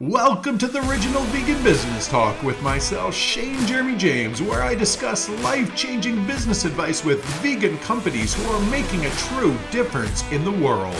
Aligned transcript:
Welcome 0.00 0.56
to 0.56 0.66
the 0.66 0.78
Original 0.88 1.20
Vegan 1.24 1.62
Business 1.62 2.08
Talk 2.08 2.42
with 2.42 2.62
myself, 2.62 3.14
Shane 3.14 3.66
Jeremy 3.66 3.98
James, 3.98 4.40
where 4.40 4.62
I 4.62 4.74
discuss 4.74 5.28
life 5.28 5.76
changing 5.76 6.26
business 6.26 6.64
advice 6.64 7.04
with 7.04 7.22
vegan 7.42 7.76
companies 7.80 8.32
who 8.32 8.50
are 8.50 8.70
making 8.70 9.04
a 9.04 9.10
true 9.10 9.54
difference 9.70 10.22
in 10.32 10.42
the 10.42 10.52
world. 10.52 10.96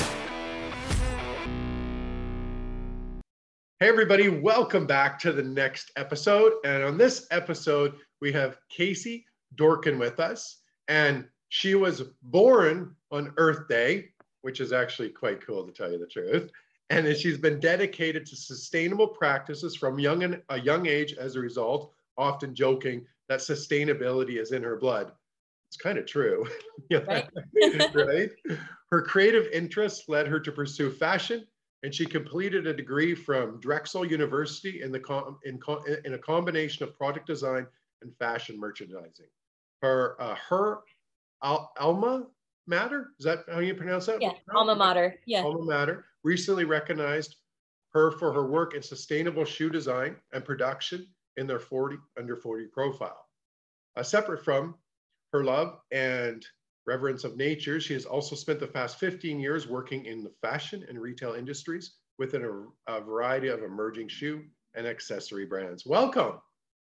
Hey, 3.79 3.89
everybody, 3.89 4.29
welcome 4.29 4.87
back 4.87 5.19
to 5.21 5.33
the 5.33 5.45
next 5.45 5.93
episode. 5.97 6.53
And 6.67 6.83
on 6.83 6.99
this 6.99 7.27
episode, 7.31 7.95
we 8.21 8.33
have 8.33 8.59
Casey 8.69 9.25
Dworkin 9.55 9.99
with 9.99 10.21
us. 10.21 10.59
And 10.89 11.27
she 11.49 11.75
was 11.75 12.03
born 12.21 12.95
on 13.11 13.33
Earth 13.39 13.67
Day, 13.67 14.11
which 14.43 14.61
is 14.61 14.75
actually 14.75 15.09
quite 15.09 15.41
cool 15.47 15.65
to 15.65 15.73
tell 15.73 15.91
you 15.91 15.99
the 15.99 16.07
truth 16.07 16.51
and 16.91 17.17
she's 17.17 17.39
been 17.39 17.61
dedicated 17.61 18.27
to 18.27 18.37
sustainable 18.37 19.09
practices 19.09 19.77
from 19.77 19.99
young 19.99 20.25
and 20.25 20.43
a 20.49 20.61
young 20.61 20.87
age 20.87 21.15
as 21.15 21.37
a 21.37 21.41
result 21.41 21.93
often 22.19 22.55
joking 22.55 23.07
that 23.29 23.41
sustainability 23.41 24.41
is 24.41 24.53
in 24.53 24.63
her 24.63 24.77
blood. 24.77 25.13
It's 25.71 25.77
kind 25.77 25.99
of 25.99 26.07
true. 26.07 26.47
Right. 26.91 27.29
right? 27.95 28.31
Her 28.91 29.03
creative 29.03 29.47
interests 29.53 30.09
led 30.09 30.27
her 30.27 30.41
to 30.41 30.51
pursue 30.51 30.91
fashion 30.91 31.47
and 31.85 31.95
she 31.95 32.05
completed 32.05 32.67
a 32.67 32.75
degree 32.75 33.15
from 33.15 33.61
drexel 33.61 34.05
university 34.05 34.83
in 34.83 34.91
the 34.91 34.99
com- 34.99 35.39
in, 35.45 35.59
co- 35.59 35.85
in 36.05 36.15
a 36.15 36.19
combination 36.19 36.83
of 36.83 36.95
product 36.97 37.27
design 37.27 37.67
and 38.03 38.13
fashion 38.17 38.59
merchandising. 38.59 39.29
Her 39.83 40.21
uh, 40.21 40.35
her 40.49 40.81
Al- 41.43 41.73
alma 41.79 42.27
mater 42.71 43.11
is 43.19 43.25
that 43.27 43.45
how 43.53 43.59
you 43.59 43.75
pronounce 43.75 44.07
that 44.07 44.23
yeah 44.23 44.33
alma 44.55 44.75
mater 44.75 45.17
yeah 45.27 45.43
alma 45.43 45.65
mater 45.65 46.07
recently 46.25 46.65
recognized 46.65 47.37
her 47.93 48.13
for 48.13 48.33
her 48.33 48.47
work 48.47 48.75
in 48.75 48.83
sustainable 48.83 49.45
shoe 49.45 49.69
design 49.69 50.17
and 50.33 50.45
production 50.45 51.07
in 51.37 51.47
their 51.47 51.59
40 51.59 51.97
under 52.19 52.37
40 52.37 52.67
profile. 52.67 53.27
Uh, 53.97 54.03
separate 54.03 54.45
from 54.45 54.75
her 55.33 55.45
love 55.45 55.79
and 55.91 56.45
reverence 56.87 57.25
of 57.25 57.37
nature, 57.37 57.81
she 57.81 57.95
has 57.95 58.05
also 58.05 58.37
spent 58.37 58.61
the 58.61 58.67
past 58.67 58.99
15 58.99 59.41
years 59.41 59.67
working 59.67 60.07
in 60.07 60.23
the 60.23 60.33
fashion 60.43 60.85
and 60.89 61.01
retail 61.01 61.35
industries 61.35 61.97
within 62.19 62.45
a, 62.45 62.93
a 62.93 63.01
variety 63.01 63.49
of 63.49 63.63
emerging 63.63 64.09
shoe 64.09 64.43
and 64.75 64.87
accessory 64.87 65.47
brands. 65.47 65.85
Welcome. 65.87 66.35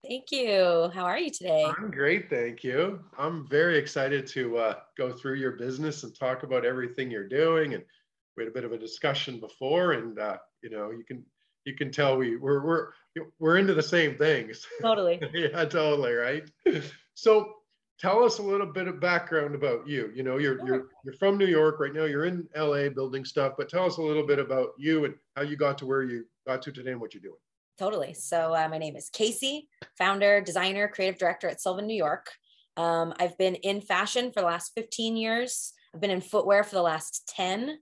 Thank 0.07 0.31
you. 0.31 0.91
How 0.95 1.05
are 1.05 1.19
you 1.19 1.31
today? 1.31 1.65
I'm 1.65 1.91
great, 1.91 2.29
thank 2.29 2.63
you. 2.63 3.01
I'm 3.19 3.49
very 3.49 3.79
excited 3.79 4.27
to 4.29 4.59
uh, 4.59 4.75
go 4.99 5.13
through 5.13 5.35
your 5.35 5.53
business 5.53 6.03
and 6.05 6.15
talk 6.15 6.43
about 6.43 6.65
everything 6.65 7.11
you're 7.11 7.29
doing 7.29 7.75
and 7.75 7.83
we 8.37 8.45
had 8.45 8.51
a 8.51 8.55
bit 8.55 8.65
of 8.65 8.73
a 8.73 8.79
discussion 8.79 9.39
before, 9.41 9.93
and 9.93 10.19
uh, 10.19 10.39
you 10.63 10.71
know, 10.71 10.91
you 10.91 11.05
can 11.05 11.25
you 11.65 11.75
can 11.75 11.91
tell 11.91 12.17
we 12.17 12.37
we're 12.37 12.65
we're 12.65 12.89
we're 13.39 13.59
into 13.59 13.75
the 13.75 13.83
same 13.83 14.17
things. 14.17 14.67
Totally. 14.83 15.21
yeah, 15.33 15.65
totally, 15.65 16.13
right? 16.13 16.43
So 17.15 17.53
tell 18.01 18.25
us 18.25 18.39
a 18.39 18.43
little 18.43 18.67
bit 18.67 18.89
of 18.89 19.01
background 19.01 19.55
about 19.55 19.87
you. 19.87 20.11
You 20.15 20.23
know, 20.23 20.39
you're 20.39 20.59
sure. 20.59 20.67
you're 20.67 20.87
you're 21.05 21.15
from 21.15 21.39
New 21.39 21.47
York 21.47 21.79
right 21.79 21.95
now. 21.95 22.05
You're 22.05 22.25
in 22.25 22.49
LA 22.57 22.89
building 22.89 23.25
stuff, 23.25 23.55
but 23.57 23.69
tell 23.69 23.87
us 23.87 23.99
a 23.99 24.03
little 24.03 24.27
bit 24.27 24.39
about 24.39 24.71
you 24.79 25.05
and 25.05 25.15
how 25.37 25.43
you 25.43 25.57
got 25.57 25.79
to 25.79 25.87
where 25.87 26.03
you 26.03 26.25
got 26.47 26.63
to 26.63 26.73
today 26.73 26.93
and 26.93 27.01
what 27.01 27.15
you're 27.15 27.23
doing. 27.23 27.39
Totally. 27.79 28.15
So 28.15 28.55
uh, 28.55 28.69
my 28.69 28.79
name 28.79 28.95
is 28.95 29.11
Casey, 29.11 29.69
founder, 29.99 30.41
designer, 30.41 30.87
creative 30.87 31.19
director 31.19 31.49
at 31.49 31.59
Sylven 31.59 31.87
New 31.87 31.97
York. 31.97 32.29
Um, 32.77 33.13
I've 33.19 33.37
been 33.37 33.57
in 33.57 33.81
fashion 33.81 34.31
for 34.33 34.41
the 34.41 34.47
last 34.47 34.73
15 34.77 35.17
years. 35.17 35.73
I've 35.93 36.01
been 36.01 36.11
in 36.11 36.21
footwear 36.21 36.63
for 36.63 36.77
the 36.77 36.83
last 36.83 37.33
10. 37.37 37.79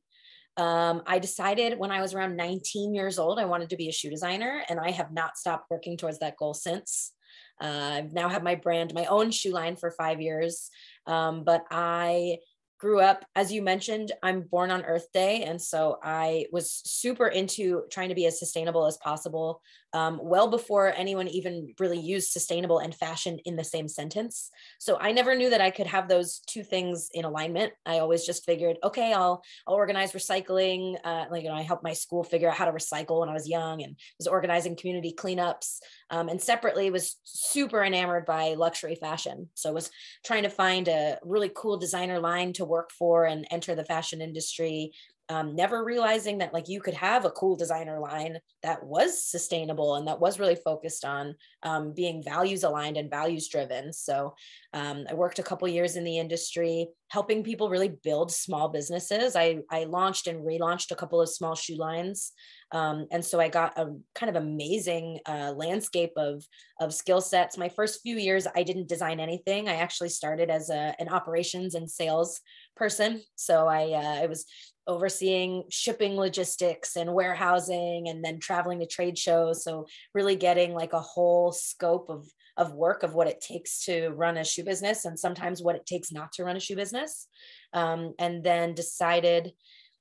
Um, 0.56 1.02
I 1.06 1.18
decided 1.18 1.78
when 1.78 1.90
I 1.90 2.00
was 2.00 2.14
around 2.14 2.36
19 2.36 2.94
years 2.94 3.18
old, 3.18 3.38
I 3.38 3.46
wanted 3.46 3.70
to 3.70 3.76
be 3.76 3.88
a 3.88 3.92
shoe 3.92 4.10
designer, 4.10 4.62
and 4.68 4.78
I 4.78 4.90
have 4.90 5.12
not 5.12 5.38
stopped 5.38 5.70
working 5.70 5.96
towards 5.96 6.18
that 6.18 6.36
goal 6.36 6.52
since. 6.52 7.12
Uh, 7.60 7.92
I've 7.94 8.12
now 8.12 8.28
had 8.28 8.42
my 8.42 8.54
brand, 8.54 8.92
my 8.92 9.06
own 9.06 9.30
shoe 9.30 9.52
line 9.52 9.77
for 9.77 9.90
five 9.90 10.20
years. 10.20 10.68
Um, 11.06 11.44
but 11.44 11.64
I 11.70 12.38
grew 12.82 12.98
up, 12.98 13.24
as 13.36 13.52
you 13.52 13.62
mentioned, 13.62 14.10
I'm 14.24 14.40
born 14.40 14.72
on 14.72 14.84
Earth 14.84 15.06
Day. 15.14 15.44
And 15.44 15.62
so 15.62 15.98
I 16.02 16.46
was 16.50 16.82
super 16.84 17.28
into 17.28 17.84
trying 17.92 18.08
to 18.08 18.16
be 18.16 18.26
as 18.26 18.40
sustainable 18.40 18.86
as 18.86 18.96
possible, 18.96 19.62
um, 19.92 20.18
well 20.20 20.48
before 20.48 20.92
anyone 20.92 21.28
even 21.28 21.74
really 21.78 22.00
used 22.00 22.32
sustainable 22.32 22.80
and 22.80 22.92
fashion 22.92 23.38
in 23.44 23.54
the 23.54 23.62
same 23.62 23.86
sentence. 23.86 24.50
So 24.80 24.98
I 25.00 25.12
never 25.12 25.36
knew 25.36 25.50
that 25.50 25.60
I 25.60 25.70
could 25.70 25.86
have 25.86 26.08
those 26.08 26.40
two 26.48 26.64
things 26.64 27.08
in 27.14 27.24
alignment. 27.24 27.72
I 27.86 28.00
always 28.00 28.26
just 28.26 28.44
figured, 28.44 28.78
okay, 28.82 29.12
I'll, 29.12 29.44
I'll 29.68 29.76
organize 29.76 30.10
recycling. 30.10 30.96
Uh, 31.04 31.26
like, 31.30 31.44
you 31.44 31.50
know, 31.50 31.54
I 31.54 31.62
helped 31.62 31.84
my 31.84 31.92
school 31.92 32.24
figure 32.24 32.50
out 32.50 32.56
how 32.56 32.64
to 32.64 32.72
recycle 32.72 33.20
when 33.20 33.28
I 33.28 33.32
was 33.32 33.48
young 33.48 33.84
and 33.84 33.96
was 34.18 34.26
organizing 34.26 34.74
community 34.74 35.14
cleanups. 35.16 35.78
Um, 36.12 36.28
and 36.28 36.40
separately 36.40 36.90
was 36.90 37.17
super 37.24 37.83
enamored 37.83 38.27
by 38.27 38.52
luxury 38.52 38.95
fashion. 38.95 39.48
So 39.55 39.73
was 39.73 39.90
trying 40.24 40.42
to 40.42 40.50
find 40.50 40.86
a 40.86 41.18
really 41.23 41.50
cool 41.56 41.78
designer 41.78 42.20
line 42.20 42.52
to 42.55 42.67
work 42.67 42.90
for 42.92 43.24
and 43.24 43.46
enter 43.50 43.74
the 43.74 43.84
fashion 43.84 44.20
industry 44.20 44.92
um, 45.28 45.55
never 45.55 45.84
realizing 45.84 46.39
that 46.39 46.52
like 46.52 46.68
you 46.68 46.80
could 46.80 46.95
have 46.95 47.24
a 47.24 47.30
cool 47.30 47.56
designer 47.56 47.98
line 47.98 48.39
that 48.62 48.84
was 48.84 49.24
sustainable 49.24 49.95
and 49.95 50.06
that 50.06 50.20
was 50.20 50.39
really 50.39 50.56
focused 50.56 51.05
on 51.05 51.34
um, 51.62 51.92
being 51.95 52.23
values 52.23 52.64
aligned 52.64 52.96
and 52.96 53.11
values 53.11 53.48
driven 53.48 53.92
so 53.92 54.34
um, 54.74 55.06
i 55.08 55.14
worked 55.14 55.39
a 55.39 55.42
couple 55.42 55.67
years 55.68 55.96
in 55.96 56.05
the 56.05 56.18
industry 56.18 56.89
helping 57.12 57.45
people 57.45 57.68
really 57.68 57.92
build 58.02 58.33
small 58.33 58.70
businesses. 58.70 59.36
I, 59.36 59.58
I 59.70 59.84
launched 59.84 60.27
and 60.28 60.46
relaunched 60.46 60.90
a 60.92 60.96
couple 60.96 61.20
of 61.20 61.28
small 61.28 61.55
shoe 61.55 61.77
lines 61.77 62.33
um, 62.73 63.06
and 63.11 63.24
so 63.24 63.39
i 63.39 63.48
got 63.48 63.78
a 63.78 63.95
kind 64.14 64.34
of 64.34 64.42
amazing 64.42 65.20
uh, 65.27 65.52
landscape 65.55 66.12
of 66.17 66.45
of 66.80 66.92
skill 66.92 67.20
sets. 67.20 67.58
My 67.58 67.68
first 67.68 68.00
few 68.02 68.17
years 68.17 68.46
i 68.56 68.62
didn't 68.62 68.89
design 68.89 69.20
anything. 69.20 69.68
I 69.68 69.77
actually 69.77 70.08
started 70.08 70.50
as 70.50 70.70
a, 70.70 70.95
an 70.98 71.08
operations 71.08 71.74
and 71.74 71.89
sales 71.89 72.40
person. 72.77 73.23
So 73.36 73.68
i 73.68 73.92
uh, 73.92 74.23
i 74.23 74.27
was 74.27 74.46
overseeing 74.89 75.64
shipping 75.70 76.17
logistics 76.17 76.96
and 76.96 77.14
warehousing 77.14 78.08
and 78.08 78.24
then 78.24 78.40
traveling 78.40 78.80
to 78.80 78.86
trade 78.86 79.17
shows. 79.17 79.62
So 79.62 79.86
really 80.12 80.34
getting 80.34 80.74
like 80.74 80.92
a 80.92 81.00
whole 81.00 81.52
scope 81.52 82.06
of 82.08 82.27
of 82.57 82.74
work 82.74 83.02
of 83.02 83.14
what 83.14 83.27
it 83.27 83.40
takes 83.40 83.85
to 83.85 84.11
run 84.11 84.36
a 84.36 84.45
shoe 84.45 84.64
business 84.64 85.05
and 85.05 85.18
sometimes 85.18 85.63
what 85.63 85.77
it 85.77 85.86
takes 85.86 86.13
not 86.13 86.33
to 86.33 86.45
run 86.45 86.57
a 86.57 86.61
shoe 86.61 86.77
business 86.77 87.29
um, 87.73 88.13
and 88.18 88.45
then 88.45 88.74
decided 88.74 89.52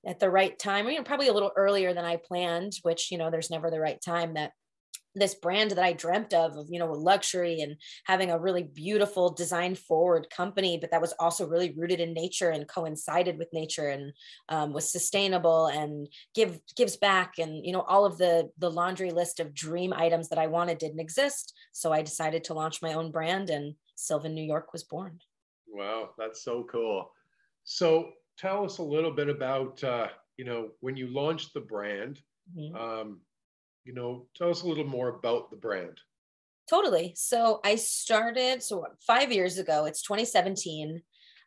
at 0.05 0.19
the 0.19 0.29
right 0.29 0.57
time 0.57 0.87
you 0.89 0.97
know 0.97 1.03
probably 1.03 1.27
a 1.27 1.33
little 1.33 1.51
earlier 1.55 1.93
than 1.93 2.05
i 2.05 2.17
planned 2.17 2.73
which 2.81 3.11
you 3.11 3.17
know 3.17 3.29
there's 3.29 3.51
never 3.51 3.69
the 3.69 3.79
right 3.79 3.99
time 4.03 4.33
that 4.33 4.51
this 5.15 5.35
brand 5.35 5.71
that 5.71 5.83
I 5.83 5.93
dreamt 5.93 6.33
of, 6.33 6.55
of, 6.55 6.67
you 6.69 6.79
know, 6.79 6.91
luxury 6.91 7.61
and 7.61 7.75
having 8.05 8.31
a 8.31 8.39
really 8.39 8.63
beautiful 8.63 9.31
design 9.33 9.75
forward 9.75 10.27
company, 10.29 10.77
but 10.79 10.91
that 10.91 11.01
was 11.01 11.13
also 11.19 11.47
really 11.47 11.73
rooted 11.77 11.99
in 11.99 12.13
nature 12.13 12.49
and 12.49 12.67
coincided 12.67 13.37
with 13.37 13.53
nature 13.53 13.89
and 13.89 14.13
um, 14.49 14.73
was 14.73 14.91
sustainable 14.91 15.67
and 15.67 16.07
give 16.33 16.59
gives 16.75 16.97
back 16.97 17.33
and 17.39 17.65
you 17.65 17.73
know 17.73 17.81
all 17.81 18.05
of 18.05 18.17
the 18.17 18.49
the 18.57 18.69
laundry 18.69 19.11
list 19.11 19.39
of 19.39 19.53
dream 19.53 19.93
items 19.93 20.29
that 20.29 20.39
I 20.39 20.47
wanted 20.47 20.77
didn't 20.77 20.99
exist. 20.99 21.53
So 21.73 21.91
I 21.91 22.01
decided 22.01 22.43
to 22.45 22.53
launch 22.53 22.81
my 22.81 22.93
own 22.93 23.11
brand, 23.11 23.49
and 23.49 23.75
Sylven 23.97 24.33
New 24.33 24.43
York 24.43 24.71
was 24.73 24.83
born. 24.83 25.19
Wow, 25.67 26.11
that's 26.17 26.43
so 26.43 26.65
cool. 26.71 27.11
So 27.63 28.11
tell 28.37 28.65
us 28.65 28.77
a 28.77 28.83
little 28.83 29.11
bit 29.11 29.29
about 29.29 29.83
uh, 29.83 30.07
you 30.37 30.45
know 30.45 30.69
when 30.79 30.95
you 30.95 31.07
launched 31.07 31.53
the 31.53 31.61
brand. 31.61 32.19
Mm-hmm. 32.57 32.75
Um, 32.75 33.21
you 33.83 33.93
know, 33.93 34.27
tell 34.35 34.49
us 34.49 34.61
a 34.61 34.67
little 34.67 34.85
more 34.85 35.09
about 35.09 35.49
the 35.49 35.57
brand. 35.57 35.99
Totally. 36.69 37.13
So 37.15 37.59
I 37.65 37.75
started, 37.75 38.63
so 38.63 38.85
five 39.05 39.31
years 39.31 39.57
ago, 39.57 39.85
it's 39.85 40.01
2017. 40.03 41.01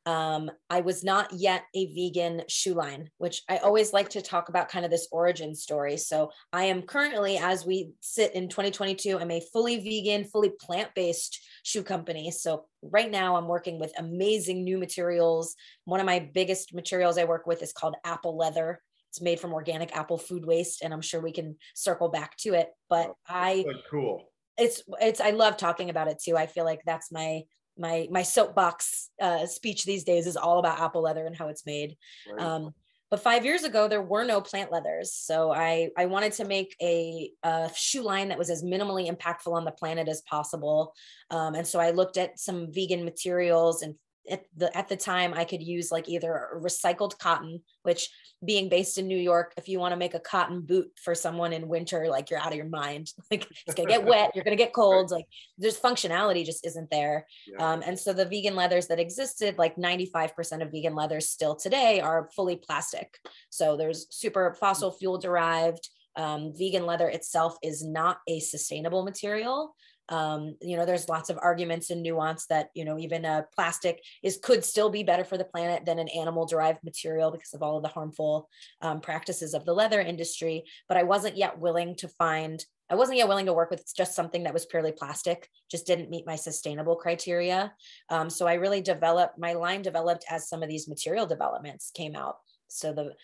Um, 0.06 0.50
I 0.68 0.82
was 0.82 1.02
not 1.02 1.32
yet 1.32 1.64
a 1.74 1.86
vegan 1.94 2.42
shoe 2.46 2.74
line, 2.74 3.08
which 3.16 3.42
I 3.48 3.56
always 3.58 3.94
like 3.94 4.10
to 4.10 4.20
talk 4.20 4.50
about 4.50 4.68
kind 4.68 4.84
of 4.84 4.90
this 4.90 5.08
origin 5.10 5.54
story. 5.54 5.96
So 5.96 6.30
I 6.52 6.64
am 6.64 6.82
currently, 6.82 7.38
as 7.38 7.64
we 7.64 7.92
sit 8.00 8.34
in 8.34 8.50
2022, 8.50 9.19
I'm 9.19 9.30
a 9.30 9.40
fully 9.52 9.78
vegan, 9.78 10.25
fully 10.25 10.50
plant 10.60 10.90
based 10.94 11.40
shoe 11.62 11.82
company. 11.82 12.30
So 12.30 12.66
right 12.82 13.10
now 13.10 13.37
I'm 13.37 13.48
working 13.48 13.80
with 13.80 13.98
amazing 13.98 14.62
new 14.62 14.76
materials. 14.76 15.54
One 15.87 16.00
of 16.00 16.06
my 16.06 16.19
biggest 16.34 16.75
materials 16.75 17.16
I 17.16 17.25
work 17.25 17.46
with 17.46 17.62
is 17.62 17.72
called 17.72 17.96
apple 18.04 18.37
leather. 18.37 18.82
It's 19.14 19.20
made 19.20 19.38
from 19.38 19.52
organic 19.52 19.96
apple 19.96 20.19
food 20.19 20.44
waste, 20.44 20.82
and 20.82 20.93
I'm 20.93 21.00
sure 21.00 21.20
we 21.20 21.31
can 21.31 21.55
circle 21.72 22.08
back 22.08 22.37
to 22.38 22.55
it. 22.55 22.70
But 22.90 23.11
oh, 23.11 23.16
I 23.28 23.64
cool. 23.88 24.28
It's 24.58 24.82
it's 25.00 25.20
I 25.20 25.31
love 25.31 25.56
talking 25.56 25.88
about 25.88 26.08
it 26.08 26.20
too. 26.20 26.37
I 26.37 26.46
feel 26.46 26.64
like 26.64 26.81
that's 26.84 27.12
my 27.12 27.43
my 27.78 28.08
my 28.11 28.22
soapbox 28.22 29.11
uh, 29.22 29.46
speech 29.46 29.84
these 29.84 30.02
days 30.02 30.26
is 30.26 30.37
all 30.37 30.58
about 30.58 30.81
apple 30.81 31.02
leather 31.02 31.26
and 31.26 31.37
how 31.37 31.46
it's 31.46 31.64
made. 31.64 31.96
Right. 32.28 32.43
Um, 32.44 32.75
but 33.08 33.22
five 33.22 33.44
years 33.44 33.62
ago, 33.62 33.87
there 33.87 34.02
were 34.02 34.25
no 34.25 34.40
plant 34.40 34.72
leathers, 34.72 35.12
so 35.12 35.52
I 35.52 35.90
I 35.96 36.06
wanted 36.06 36.32
to 36.32 36.44
make 36.44 36.75
a, 36.82 37.31
a 37.44 37.70
shoe 37.72 38.02
line 38.02 38.31
that 38.31 38.38
was 38.38 38.50
as 38.50 38.64
minimally 38.64 39.08
impactful 39.08 39.52
on 39.52 39.64
the 39.64 39.70
planet 39.70 40.08
as 40.08 40.22
possible. 40.22 40.93
Um, 41.31 41.55
and 41.55 41.64
so 41.64 41.78
I 41.78 41.93
looked 41.93 42.16
at 42.16 42.40
some 42.40 42.72
vegan 42.72 43.05
materials 43.05 43.82
and 43.82 43.94
at 44.31 44.44
the 44.56 44.76
at 44.76 44.88
the 44.88 44.97
time 44.97 45.35
I 45.35 45.44
could 45.44 45.62
use 45.62 45.91
like 45.91 46.09
either 46.09 46.59
recycled 46.62 47.19
cotton, 47.19 47.61
which 47.82 48.09
being 48.44 48.69
based 48.69 48.99
in 48.99 49.06
New 49.06 49.19
York, 49.19 49.53
if 49.56 49.69
you 49.69 49.79
want 49.79 49.93
to 49.93 49.97
make 49.97 50.15
a 50.15 50.21
cotton 50.21 50.61
boot 50.61 50.91
for 51.03 51.15
someone 51.15 51.53
in 51.53 51.69
winter, 51.69 52.09
like 52.09 52.31
you're 52.31 52.41
out 52.41 52.53
of 52.53 52.56
your 52.56 52.69
mind. 52.69 53.11
Like 53.31 53.49
it's 53.67 53.75
gonna 53.75 53.88
get 53.88 54.05
wet, 54.05 54.32
you're 54.35 54.44
gonna 54.44 54.56
get 54.56 54.73
cold. 54.75 55.11
Like 55.11 55.26
there's 55.59 55.81
functionality 55.81 56.44
just 56.44 56.65
isn't 56.67 56.91
there. 56.91 57.26
Yeah. 57.47 57.73
Um, 57.73 57.82
and 57.85 57.99
so 57.99 58.12
the 58.12 58.26
vegan 58.26 58.55
leathers 58.55 58.87
that 58.88 59.00
existed, 59.00 59.59
like 59.59 59.76
95% 59.76 60.62
of 60.62 60.71
vegan 60.71 60.94
leathers 60.94 61.29
still 61.29 61.56
today 61.56 62.00
are 62.00 62.29
fully 62.37 62.56
plastic. 62.56 63.19
So 63.50 63.76
there's 63.76 64.06
super 64.11 64.55
fossil 64.61 64.93
fuel 64.93 65.19
derived. 65.19 65.88
Um, 66.17 66.53
vegan 66.56 66.87
leather 66.87 67.09
itself 67.09 67.56
is 67.62 67.85
not 67.85 68.19
a 68.29 68.38
sustainable 68.38 69.05
material 69.05 69.75
um, 70.08 70.56
you 70.60 70.76
know 70.76 70.84
there's 70.84 71.08
lots 71.08 71.30
of 71.30 71.38
arguments 71.40 71.90
and 71.90 72.02
nuance 72.02 72.46
that 72.46 72.68
you 72.74 72.84
know 72.84 72.98
even 72.98 73.24
a 73.24 73.46
plastic 73.54 74.02
is 74.22 74.38
could 74.42 74.64
still 74.64 74.90
be 74.90 75.02
better 75.02 75.24
for 75.24 75.38
the 75.38 75.44
planet 75.44 75.84
than 75.86 75.98
an 75.98 76.08
animal 76.08 76.46
derived 76.46 76.84
material 76.84 77.30
because 77.30 77.54
of 77.54 77.62
all 77.62 77.76
of 77.76 77.82
the 77.82 77.88
harmful 77.88 78.48
um, 78.82 79.00
practices 79.00 79.54
of 79.54 79.64
the 79.64 79.72
leather 79.72 80.00
industry. 80.00 80.64
But 80.88 80.98
i 80.98 81.02
wasn't 81.02 81.36
yet 81.36 81.58
willing 81.58 81.96
to 81.96 82.08
find 82.08 82.64
i 82.90 82.94
wasn't 82.94 83.16
yet 83.16 83.28
willing 83.28 83.46
to 83.46 83.54
work 83.54 83.70
with 83.70 83.84
just 83.96 84.14
something 84.14 84.42
that 84.42 84.52
was 84.52 84.66
purely 84.66 84.92
plastic 84.92 85.48
just 85.70 85.86
didn't 85.86 86.10
meet 86.10 86.26
my 86.26 86.36
sustainable 86.36 86.96
criteria. 86.96 87.72
Um, 88.10 88.28
so 88.28 88.46
i 88.46 88.54
really 88.54 88.82
developed 88.82 89.38
my 89.38 89.54
line 89.54 89.82
developed 89.82 90.24
as 90.28 90.48
some 90.48 90.62
of 90.62 90.68
these 90.68 90.88
material 90.88 91.26
developments 91.26 91.90
came 91.90 92.14
out. 92.14 92.36
So 92.68 92.92
the 92.92 93.14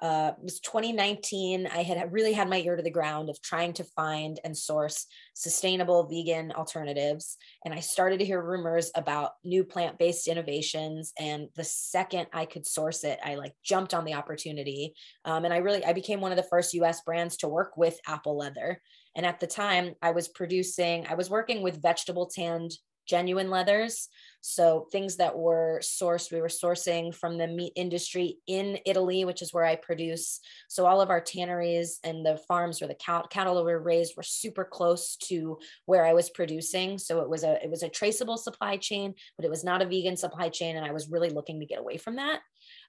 uh, 0.00 0.32
it 0.36 0.42
was 0.42 0.60
2019. 0.60 1.66
I 1.66 1.82
had 1.82 2.12
really 2.12 2.32
had 2.32 2.48
my 2.48 2.58
ear 2.60 2.76
to 2.76 2.82
the 2.82 2.90
ground 2.90 3.28
of 3.28 3.40
trying 3.42 3.74
to 3.74 3.84
find 3.84 4.40
and 4.44 4.56
source 4.56 5.06
sustainable 5.34 6.08
vegan 6.08 6.52
alternatives. 6.52 7.36
And 7.64 7.74
I 7.74 7.80
started 7.80 8.18
to 8.20 8.24
hear 8.24 8.42
rumors 8.42 8.90
about 8.94 9.32
new 9.44 9.62
plant 9.62 9.98
based 9.98 10.26
innovations. 10.26 11.12
And 11.18 11.48
the 11.54 11.64
second 11.64 12.28
I 12.32 12.46
could 12.46 12.66
source 12.66 13.04
it, 13.04 13.18
I 13.22 13.34
like 13.34 13.52
jumped 13.62 13.92
on 13.92 14.04
the 14.04 14.14
opportunity. 14.14 14.94
Um, 15.24 15.44
and 15.44 15.52
I 15.52 15.58
really, 15.58 15.84
I 15.84 15.92
became 15.92 16.20
one 16.20 16.32
of 16.32 16.36
the 16.36 16.48
first 16.50 16.72
US 16.74 17.02
brands 17.02 17.36
to 17.38 17.48
work 17.48 17.76
with 17.76 17.98
apple 18.06 18.38
leather. 18.38 18.80
And 19.16 19.26
at 19.26 19.40
the 19.40 19.46
time, 19.46 19.94
I 20.00 20.12
was 20.12 20.28
producing, 20.28 21.06
I 21.08 21.14
was 21.14 21.28
working 21.28 21.62
with 21.62 21.82
vegetable 21.82 22.26
tanned 22.26 22.72
genuine 23.10 23.50
leathers. 23.50 24.08
So 24.40 24.86
things 24.90 25.16
that 25.16 25.36
were 25.36 25.80
sourced, 25.82 26.32
we 26.32 26.40
were 26.40 26.46
sourcing 26.48 27.14
from 27.14 27.36
the 27.36 27.46
meat 27.46 27.72
industry 27.76 28.38
in 28.46 28.78
Italy, 28.86 29.24
which 29.24 29.42
is 29.42 29.52
where 29.52 29.64
I 29.64 29.76
produce. 29.76 30.40
So 30.68 30.86
all 30.86 31.00
of 31.00 31.10
our 31.10 31.20
tanneries 31.20 31.98
and 32.04 32.24
the 32.24 32.38
farms 32.48 32.80
where 32.80 32.88
the 32.88 33.22
cattle 33.30 33.62
were 33.62 33.82
raised 33.82 34.14
were 34.16 34.22
super 34.22 34.64
close 34.64 35.16
to 35.28 35.58
where 35.84 36.06
I 36.06 36.14
was 36.14 36.30
producing. 36.30 36.96
So 36.98 37.20
it 37.20 37.28
was 37.28 37.42
a 37.44 37.62
it 37.62 37.68
was 37.68 37.82
a 37.82 37.88
traceable 37.88 38.38
supply 38.38 38.76
chain, 38.76 39.14
but 39.36 39.44
it 39.44 39.50
was 39.50 39.64
not 39.64 39.82
a 39.82 39.86
vegan 39.86 40.16
supply 40.16 40.48
chain, 40.48 40.76
and 40.76 40.86
I 40.86 40.92
was 40.92 41.10
really 41.10 41.30
looking 41.30 41.60
to 41.60 41.66
get 41.66 41.80
away 41.80 41.98
from 41.98 42.16
that. 42.16 42.40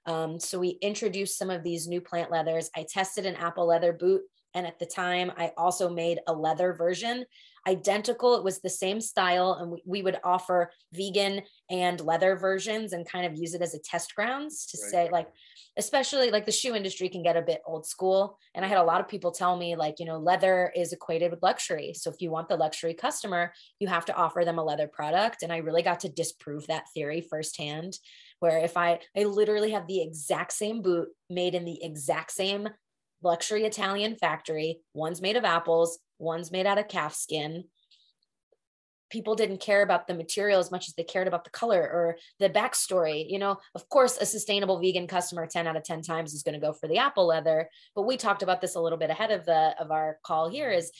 Um, 0.06 0.40
so 0.40 0.58
we 0.58 0.78
introduced 0.80 1.36
some 1.36 1.50
of 1.50 1.62
these 1.62 1.88
new 1.88 2.00
plant 2.00 2.30
leathers. 2.30 2.70
I 2.74 2.86
tested 2.88 3.26
an 3.26 3.36
apple 3.36 3.66
leather 3.66 3.92
boot. 3.92 4.22
And 4.54 4.66
at 4.66 4.78
the 4.78 4.86
time, 4.86 5.32
I 5.38 5.52
also 5.56 5.88
made 5.88 6.18
a 6.26 6.32
leather 6.32 6.74
version 6.74 7.24
identical. 7.66 8.34
It 8.34 8.44
was 8.44 8.60
the 8.60 8.70
same 8.70 9.00
style, 9.00 9.58
and 9.60 9.70
we, 9.70 9.82
we 9.86 10.02
would 10.02 10.18
offer 10.24 10.72
vegan 10.92 11.42
and 11.70 12.00
leather 12.00 12.36
versions 12.36 12.92
and 12.92 13.08
kind 13.08 13.26
of 13.26 13.38
use 13.38 13.54
it 13.54 13.62
as 13.62 13.74
a 13.74 13.78
test 13.78 14.14
grounds 14.14 14.66
to 14.66 14.78
right. 14.82 14.90
say, 14.90 15.08
like, 15.10 15.28
especially 15.76 16.30
like 16.30 16.44
the 16.44 16.52
shoe 16.52 16.74
industry 16.74 17.08
can 17.08 17.22
get 17.22 17.36
a 17.36 17.42
bit 17.42 17.62
old 17.66 17.86
school. 17.86 18.38
And 18.54 18.64
I 18.64 18.68
had 18.68 18.78
a 18.78 18.82
lot 18.82 19.00
of 19.00 19.08
people 19.08 19.30
tell 19.30 19.56
me, 19.56 19.76
like, 19.76 20.00
you 20.00 20.06
know, 20.06 20.18
leather 20.18 20.72
is 20.76 20.92
equated 20.92 21.30
with 21.30 21.42
luxury. 21.42 21.92
So 21.94 22.10
if 22.10 22.20
you 22.20 22.30
want 22.30 22.48
the 22.48 22.56
luxury 22.56 22.94
customer, 22.94 23.52
you 23.78 23.88
have 23.88 24.04
to 24.06 24.14
offer 24.14 24.44
them 24.44 24.58
a 24.58 24.64
leather 24.64 24.88
product. 24.88 25.42
And 25.42 25.52
I 25.52 25.58
really 25.58 25.82
got 25.82 26.00
to 26.00 26.08
disprove 26.08 26.66
that 26.66 26.84
theory 26.94 27.20
firsthand 27.20 27.98
where 28.40 28.58
if 28.58 28.76
I 28.76 28.98
I 29.16 29.22
literally 29.22 29.70
have 29.70 29.86
the 29.86 30.02
exact 30.02 30.52
same 30.52 30.82
boot 30.82 31.08
made 31.30 31.54
in 31.54 31.64
the 31.64 31.82
exact 31.82 32.32
same 32.32 32.68
luxury 33.22 33.64
Italian 33.64 34.16
factory. 34.16 34.80
One's 34.94 35.22
made 35.22 35.36
of 35.36 35.44
apples, 35.44 35.98
one's 36.22 36.52
made 36.52 36.66
out 36.66 36.78
of 36.78 36.88
calf 36.88 37.14
skin. 37.14 37.64
People 39.10 39.34
didn't 39.34 39.60
care 39.60 39.82
about 39.82 40.06
the 40.06 40.14
material 40.14 40.58
as 40.58 40.70
much 40.70 40.88
as 40.88 40.94
they 40.94 41.04
cared 41.04 41.28
about 41.28 41.44
the 41.44 41.50
color 41.50 41.80
or 41.80 42.16
the 42.38 42.48
backstory. 42.48 43.28
You 43.28 43.38
know, 43.38 43.58
of 43.74 43.86
course, 43.90 44.16
a 44.16 44.24
sustainable 44.24 44.80
vegan 44.80 45.06
customer 45.06 45.46
10 45.46 45.66
out 45.66 45.76
of 45.76 45.84
10 45.84 46.00
times 46.00 46.32
is 46.32 46.42
going 46.42 46.58
to 46.58 46.66
go 46.66 46.72
for 46.72 46.88
the 46.88 46.96
apple 46.96 47.26
leather. 47.26 47.68
But 47.94 48.02
we 48.02 48.16
talked 48.16 48.42
about 48.42 48.62
this 48.62 48.74
a 48.74 48.80
little 48.80 48.98
bit 48.98 49.10
ahead 49.10 49.30
of 49.30 49.44
the 49.44 49.74
of 49.78 49.90
our 49.90 50.18
call 50.24 50.48
here 50.48 50.70
is 50.70 50.92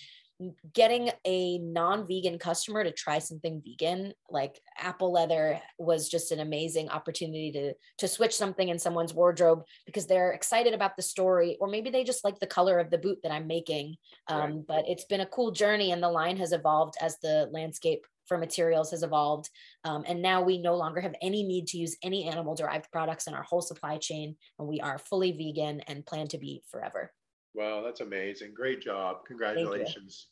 getting 0.73 1.11
a 1.27 1.59
non-vegan 1.59 2.39
customer 2.39 2.85
to 2.85 2.93
try 2.93 3.19
something 3.19 3.63
vegan 3.65 4.13
like 4.31 4.61
apple 4.79 5.13
leather 5.13 5.61
was 5.79 6.09
just 6.09 6.33
an 6.33 6.41
amazing 6.41 6.89
opportunity 6.89 7.51
to 7.53 7.73
to 7.99 8.09
switch 8.09 8.35
something 8.35 8.69
in 8.69 8.79
someone's 8.79 9.15
wardrobe 9.15 9.63
because 9.87 10.07
they're 10.07 10.33
excited 10.33 10.75
about 10.75 10.97
the 10.97 11.03
story 11.03 11.57
or 11.61 11.69
maybe 11.69 11.91
they 11.91 12.05
just 12.05 12.25
like 12.25 12.39
the 12.41 12.47
color 12.47 12.79
of 12.79 12.91
the 12.91 12.99
boot 12.99 13.19
that 13.23 13.33
i'm 13.33 13.47
making 13.47 13.95
um, 14.29 14.41
right. 14.41 14.67
but 14.69 14.85
it's 14.89 15.05
been 15.05 15.21
a 15.21 15.27
cool 15.27 15.51
journey 15.51 15.93
and 15.93 16.03
the 16.03 16.09
line 16.09 16.37
has 16.37 16.53
evolved 16.53 16.95
as 17.01 17.19
the 17.19 17.49
landscape 17.53 18.07
for 18.27 18.39
materials 18.39 18.91
has 18.91 19.03
evolved 19.03 19.51
um, 19.85 20.05
and 20.07 20.23
now 20.23 20.43
we 20.43 20.59
no 20.59 20.77
longer 20.77 21.01
have 21.01 21.15
any 21.21 21.43
need 21.43 21.67
to 21.67 21.79
use 21.79 21.97
any 22.03 22.25
animal 22.25 22.55
derived 22.55 22.91
products 22.93 23.27
in 23.27 23.35
our 23.35 23.43
whole 23.43 23.63
supply 23.63 23.97
chain 23.99 24.37
and 24.59 24.69
we 24.69 24.81
are 24.81 24.99
fully 24.99 25.33
vegan 25.33 25.81
and 25.83 26.07
plan 26.07 26.29
to 26.29 26.39
be 26.39 26.63
forever 26.71 27.13
Wow, 27.55 27.83
that's 27.85 28.01
amazing. 28.01 28.55
Great 28.55 28.81
job. 28.81 29.19
Congratulations. 29.27 30.29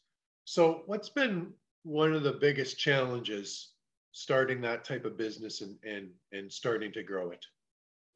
So, 0.50 0.82
what's 0.87 1.08
been 1.08 1.55
one 1.85 2.12
of 2.12 2.25
the 2.25 2.32
biggest 2.32 2.76
challenges 2.76 3.75
starting 4.11 4.61
that 4.62 4.85
type 4.85 5.05
of 5.05 5.17
business 5.17 5.61
and 5.61 5.79
and 5.85 6.11
and 6.32 6.52
starting 6.52 6.91
to 6.94 7.05
grow 7.05 7.31
it? 7.31 7.47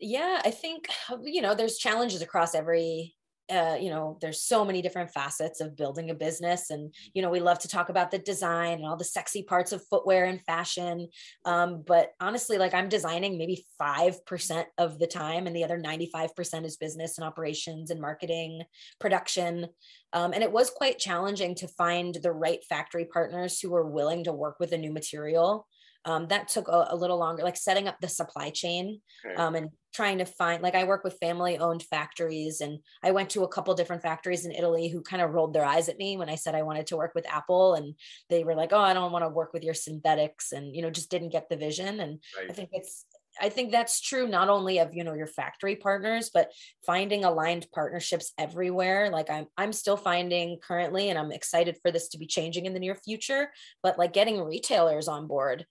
Yeah, 0.01 0.43
I 0.45 0.51
think 0.51 0.89
you 1.23 1.41
know 1.41 1.55
there's 1.55 1.79
challenges 1.79 2.23
across 2.23 2.57
every 2.57 3.15
uh, 3.53 3.77
you 3.79 3.91
know, 3.91 4.19
there's 4.21 4.43
so 4.43 4.65
many 4.65 4.81
different 4.81 5.11
facets 5.11 5.61
of 5.61 5.77
building 5.77 6.11
a 6.11 6.15
business. 6.15 6.71
And, 6.71 6.95
you 7.13 7.21
know, 7.21 7.31
we 7.31 7.41
love 7.41 7.59
to 7.61 7.69
talk 7.69 7.89
about 7.89 8.11
the 8.11 8.19
design 8.19 8.79
and 8.79 8.87
all 8.87 8.97
the 8.97 9.05
sexy 9.05 9.43
parts 9.43 9.73
of 9.73 9.87
footwear 9.89 10.25
and 10.25 10.43
fashion. 10.43 11.09
Um, 11.45 11.83
but 11.87 12.13
honestly, 12.21 12.57
like 12.57 12.73
I'm 12.73 12.89
designing 12.89 13.37
maybe 13.37 13.67
5% 13.81 14.65
of 14.79 14.99
the 14.99 15.07
time, 15.07 15.47
and 15.47 15.55
the 15.55 15.65
other 15.65 15.79
95% 15.79 16.65
is 16.65 16.77
business 16.77 17.19
and 17.19 17.27
operations 17.27 17.91
and 17.91 18.01
marketing, 18.01 18.63
production. 18.99 19.69
Um, 20.13 20.33
and 20.33 20.43
it 20.43 20.53
was 20.53 20.71
quite 20.71 20.99
challenging 20.99 21.55
to 21.57 21.69
find 21.69 22.15
the 22.15 22.33
right 22.33 22.65
factory 22.65 23.05
partners 23.05 23.61
who 23.61 23.71
were 23.71 23.91
willing 23.91 24.25
to 24.25 24.33
work 24.33 24.57
with 24.59 24.73
a 24.73 24.79
new 24.79 24.93
material 24.93 25.67
um, 26.05 26.29
that 26.29 26.49
took 26.49 26.69
a, 26.69 26.89
a, 26.91 26.97
little 26.97 27.19
longer 27.19 27.43
like 27.43 27.57
setting 27.57 27.89
up 27.89 27.97
the 28.01 28.09
supply 28.09 28.51
chain 28.51 29.01
okay. 29.25 29.35
um, 29.37 29.55
and 29.55 29.71
trying 29.93 30.19
to 30.19 30.25
find 30.25 30.63
like 30.63 30.75
i 30.75 30.85
work 30.85 31.05
with 31.05 31.19
family 31.21 31.59
owned 31.59 31.83
factories 31.83 32.61
and 32.61 32.79
i 33.03 33.11
went 33.11 33.31
to 33.31 33.45
a 33.45 33.49
couple 33.49 33.75
different 33.75 34.03
factories 34.03 34.45
in 34.45 34.53
italy 34.53 34.89
who 34.89 35.01
kind 35.01 35.23
of 35.23 35.31
rolled 35.31 35.55
their 35.55 35.65
eyes 35.65 35.89
at 35.89 35.99
me 35.99 36.17
when 36.17 36.29
i 36.29 36.35
said 36.35 36.55
i 36.55 36.63
wanted 36.63 36.87
to 36.87 36.97
work 36.97 37.13
with 37.15 37.31
apple 37.31 37.75
and 37.75 37.95
they 38.31 38.45
were 38.45 38.55
like 38.55 38.73
oh 38.73 38.81
i 38.81 38.93
don't 38.93 39.13
want 39.13 39.25
to 39.25 39.29
work 39.29 39.53
with 39.53 39.65
your 39.65 39.75
synthetics 39.75 40.53
and 40.53 40.75
you 40.75 40.83
know 40.83 40.91
just 40.91 41.11
didn't 41.11 41.33
get 41.33 41.49
the 41.49 41.57
vision 41.57 42.01
and 42.01 42.19
right. 42.39 42.51
i 42.51 42.53
think 42.53 42.71
it's 42.73 43.05
I 43.41 43.49
think 43.49 43.73
that's 43.73 44.01
true 44.01 44.29
not 44.29 44.49
only 44.49 44.79
of 44.79 44.95
you 44.95 45.05
know 45.05 45.15
your 45.15 45.27
factory 45.27 45.77
partners 45.77 46.31
but 46.33 46.53
finding 46.87 47.25
aligned 47.25 47.67
partnerships 47.75 48.33
everywhere 48.39 49.11
like 49.11 49.31
I'm 49.31 49.47
I'm 49.57 49.73
still 49.73 49.97
finding 49.97 50.59
currently 50.61 51.11
and 51.11 51.19
I'm 51.19 51.33
excited 51.33 51.79
for 51.83 51.91
this 51.91 52.09
to 52.11 52.19
be 52.19 52.27
changing 52.27 52.67
in 52.67 52.75
the 52.75 52.81
near 52.81 52.95
future 52.95 53.51
but 53.83 53.99
like 53.99 54.13
getting 54.13 54.41
retailers 54.41 55.09
on 55.09 55.27
board 55.27 55.67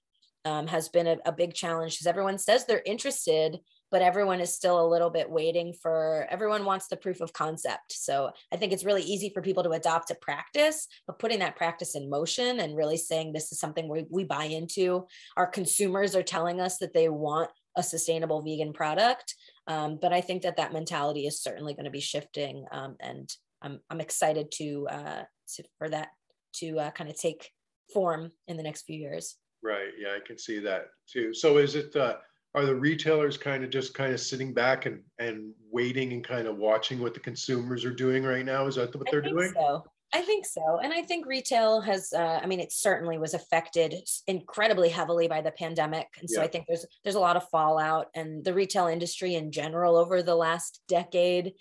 um, 0.46 0.68
has 0.68 0.90
been 0.90 1.08
a, 1.08 1.18
a 1.26 1.32
big 1.32 1.54
challenge 1.54 1.94
because 1.94 2.08
everyone 2.08 2.38
says 2.38 2.66
they're 2.66 2.84
interested, 2.86 3.60
but 3.92 4.02
everyone 4.02 4.42
is 4.42 4.54
still 4.54 4.84
a 4.84 4.90
little 4.90 5.10
bit 5.10 5.30
waiting 5.30 5.74
for 5.74 6.28
everyone 6.30 6.66
wants 6.66 6.88
the 6.88 6.98
proof 6.98 7.22
of 7.22 7.34
concept. 7.34 7.94
So 7.94 8.32
I 8.52 8.58
think 8.58 8.74
it's 8.74 8.84
really 8.84 9.04
easy 9.04 9.30
for 9.30 9.42
people 9.42 9.64
to 9.64 9.72
adopt 9.72 10.12
a 10.12 10.16
practice, 10.16 10.88
but 11.08 11.20
putting 11.20 11.40
that 11.40 11.56
practice 11.56 11.96
in 11.96 12.10
motion 12.10 12.60
and 12.60 12.76
really 12.76 12.98
saying 12.98 13.32
this 13.32 13.52
is 13.52 13.60
something 13.60 13.88
we, 13.88 14.06
we 14.10 14.24
buy 14.24 14.46
into. 14.46 15.06
Our 15.38 15.48
consumers 15.48 16.16
are 16.16 16.24
telling 16.24 16.60
us 16.60 16.78
that 16.80 16.94
they 16.94 17.10
want 17.10 17.50
a 17.76 17.84
sustainable 17.84 18.42
vegan 18.42 18.74
product. 18.74 19.36
Um, 19.68 19.98
but 20.02 20.12
I 20.12 20.22
think 20.22 20.44
that 20.44 20.58
that 20.58 20.74
mentality 20.74 21.26
is 21.26 21.42
certainly 21.42 21.74
going 21.74 21.86
to 21.86 21.92
be 21.92 22.02
shifting. 22.02 22.66
Um, 22.72 22.96
and 23.00 23.34
I'm, 23.62 23.80
I'm 23.90 24.02
excited 24.02 24.52
to, 24.58 24.88
uh, 24.90 25.24
to 25.56 25.64
for 25.78 25.90
that 25.90 26.10
to 26.56 26.80
uh, 26.80 26.92
kind 26.92 27.10
of 27.10 27.18
take 27.18 27.50
form 27.94 28.32
in 28.48 28.58
the 28.58 28.64
next 28.64 28.84
few 28.84 28.98
years. 28.98 29.38
Right. 29.64 29.90
Yeah, 29.98 30.10
I 30.10 30.20
can 30.26 30.38
see 30.38 30.60
that 30.60 30.88
too. 31.08 31.34
So 31.34 31.58
is 31.58 31.76
it 31.76 31.96
uh, 31.96 32.18
are 32.56 32.66
the 32.66 32.76
retailers 32.76 33.38
kind 33.38 33.64
of 33.64 33.70
just 33.70 33.94
kind 33.94 34.14
of 34.14 34.20
sitting 34.20 34.54
back 34.54 34.86
and 34.86 35.02
and 35.20 35.54
waiting 35.72 36.14
and 36.14 36.24
kind 36.24 36.48
of 36.48 36.58
watching 36.58 37.00
what 37.00 37.14
the 37.14 37.20
consumers 37.20 37.86
are 37.86 37.94
doing 37.94 38.24
right 38.24 38.46
now? 38.46 38.68
Is 38.68 38.76
that 38.76 38.96
what 38.96 39.08
they're 39.10 39.22
doing? 39.22 39.54
So. 39.56 39.84
I 40.16 40.22
think 40.22 40.46
so. 40.46 40.80
And 40.84 40.94
I 40.94 41.02
think 41.02 41.26
retail 41.26 41.82
has, 41.82 42.14
uh, 42.14 42.40
I 42.42 42.46
mean, 42.46 42.60
it 42.60 42.72
certainly 42.72 43.18
was 43.18 43.34
affected 43.34 43.96
incredibly 44.28 44.90
heavily 44.90 45.28
by 45.28 45.42
the 45.42 45.50
pandemic. 45.50 46.06
And 46.20 46.30
so 46.30 46.40
yeah. 46.40 46.46
I 46.46 46.48
think 46.50 46.66
there's, 46.68 46.86
there's 47.04 47.16
a 47.16 47.20
lot 47.20 47.36
of 47.36 47.50
fallout 47.50 48.10
and 48.14 48.46
the 48.46 48.54
retail 48.54 48.86
industry 48.86 49.34
in 49.34 49.52
general 49.52 49.98
over 49.98 50.22
the 50.22 50.36
last 50.36 50.82
decade 50.88 51.54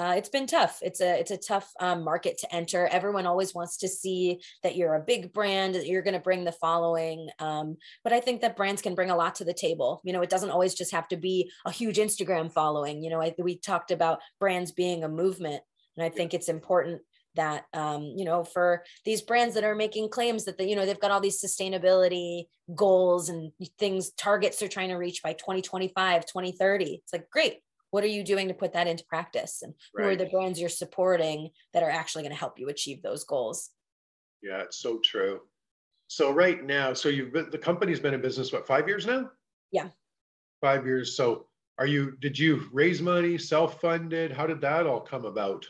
uh, 0.00 0.14
it's 0.16 0.30
been 0.30 0.46
tough. 0.46 0.78
It's 0.80 1.02
a 1.02 1.20
it's 1.20 1.30
a 1.30 1.36
tough 1.36 1.70
um, 1.78 2.04
market 2.04 2.38
to 2.38 2.54
enter. 2.54 2.86
Everyone 2.86 3.26
always 3.26 3.54
wants 3.54 3.76
to 3.78 3.88
see 3.88 4.40
that 4.62 4.74
you're 4.74 4.94
a 4.94 5.00
big 5.00 5.30
brand, 5.30 5.74
that 5.74 5.86
you're 5.86 6.00
going 6.00 6.14
to 6.14 6.20
bring 6.20 6.44
the 6.44 6.52
following. 6.52 7.28
Um, 7.38 7.76
but 8.02 8.14
I 8.14 8.20
think 8.20 8.40
that 8.40 8.56
brands 8.56 8.80
can 8.80 8.94
bring 8.94 9.10
a 9.10 9.16
lot 9.16 9.34
to 9.36 9.44
the 9.44 9.52
table. 9.52 10.00
You 10.02 10.14
know, 10.14 10.22
it 10.22 10.30
doesn't 10.30 10.48
always 10.48 10.72
just 10.72 10.92
have 10.92 11.06
to 11.08 11.18
be 11.18 11.50
a 11.66 11.70
huge 11.70 11.98
Instagram 11.98 12.50
following. 12.50 13.04
You 13.04 13.10
know, 13.10 13.20
I, 13.20 13.34
we 13.36 13.58
talked 13.58 13.90
about 13.90 14.20
brands 14.38 14.72
being 14.72 15.04
a 15.04 15.08
movement, 15.08 15.62
and 15.98 16.06
I 16.06 16.08
think 16.08 16.32
it's 16.32 16.48
important 16.48 17.02
that 17.36 17.66
um, 17.74 18.14
you 18.16 18.24
know 18.24 18.42
for 18.42 18.84
these 19.04 19.20
brands 19.20 19.54
that 19.54 19.64
are 19.64 19.74
making 19.74 20.08
claims 20.08 20.46
that 20.46 20.56
the, 20.56 20.64
you 20.66 20.76
know 20.76 20.86
they've 20.86 20.98
got 20.98 21.10
all 21.10 21.20
these 21.20 21.44
sustainability 21.44 22.44
goals 22.74 23.28
and 23.28 23.52
things 23.78 24.12
targets 24.12 24.58
they're 24.58 24.68
trying 24.68 24.88
to 24.88 24.94
reach 24.94 25.22
by 25.22 25.32
2025 25.32 26.24
2030 26.24 27.00
it's 27.02 27.12
like 27.12 27.28
great 27.30 27.58
what 27.90 28.04
are 28.04 28.08
you 28.08 28.24
doing 28.24 28.48
to 28.48 28.54
put 28.54 28.72
that 28.72 28.86
into 28.86 29.04
practice? 29.04 29.62
And 29.62 29.74
right. 29.94 30.04
who 30.04 30.10
are 30.10 30.16
the 30.16 30.30
brands 30.30 30.60
you're 30.60 30.68
supporting 30.68 31.50
that 31.72 31.82
are 31.82 31.90
actually 31.90 32.22
going 32.22 32.32
to 32.32 32.38
help 32.38 32.58
you 32.58 32.68
achieve 32.68 33.02
those 33.02 33.24
goals? 33.24 33.70
Yeah 34.42 34.62
it's 34.62 34.78
so 34.78 35.00
true. 35.04 35.40
So 36.08 36.32
right 36.32 36.64
now 36.64 36.92
so 36.92 37.08
you've 37.08 37.32
been 37.32 37.50
the 37.50 37.58
company's 37.58 38.00
been 38.00 38.14
in 38.14 38.20
business 38.20 38.52
what 38.52 38.66
five 38.66 38.88
years 38.88 39.06
now? 39.06 39.30
Yeah. 39.72 39.88
Five 40.60 40.86
years. 40.86 41.16
So 41.16 41.46
are 41.78 41.86
you 41.86 42.16
did 42.20 42.38
you 42.38 42.68
raise 42.72 43.00
money 43.00 43.38
self-funded? 43.38 44.32
How 44.32 44.46
did 44.46 44.60
that 44.60 44.86
all 44.86 45.00
come 45.00 45.24
about? 45.24 45.66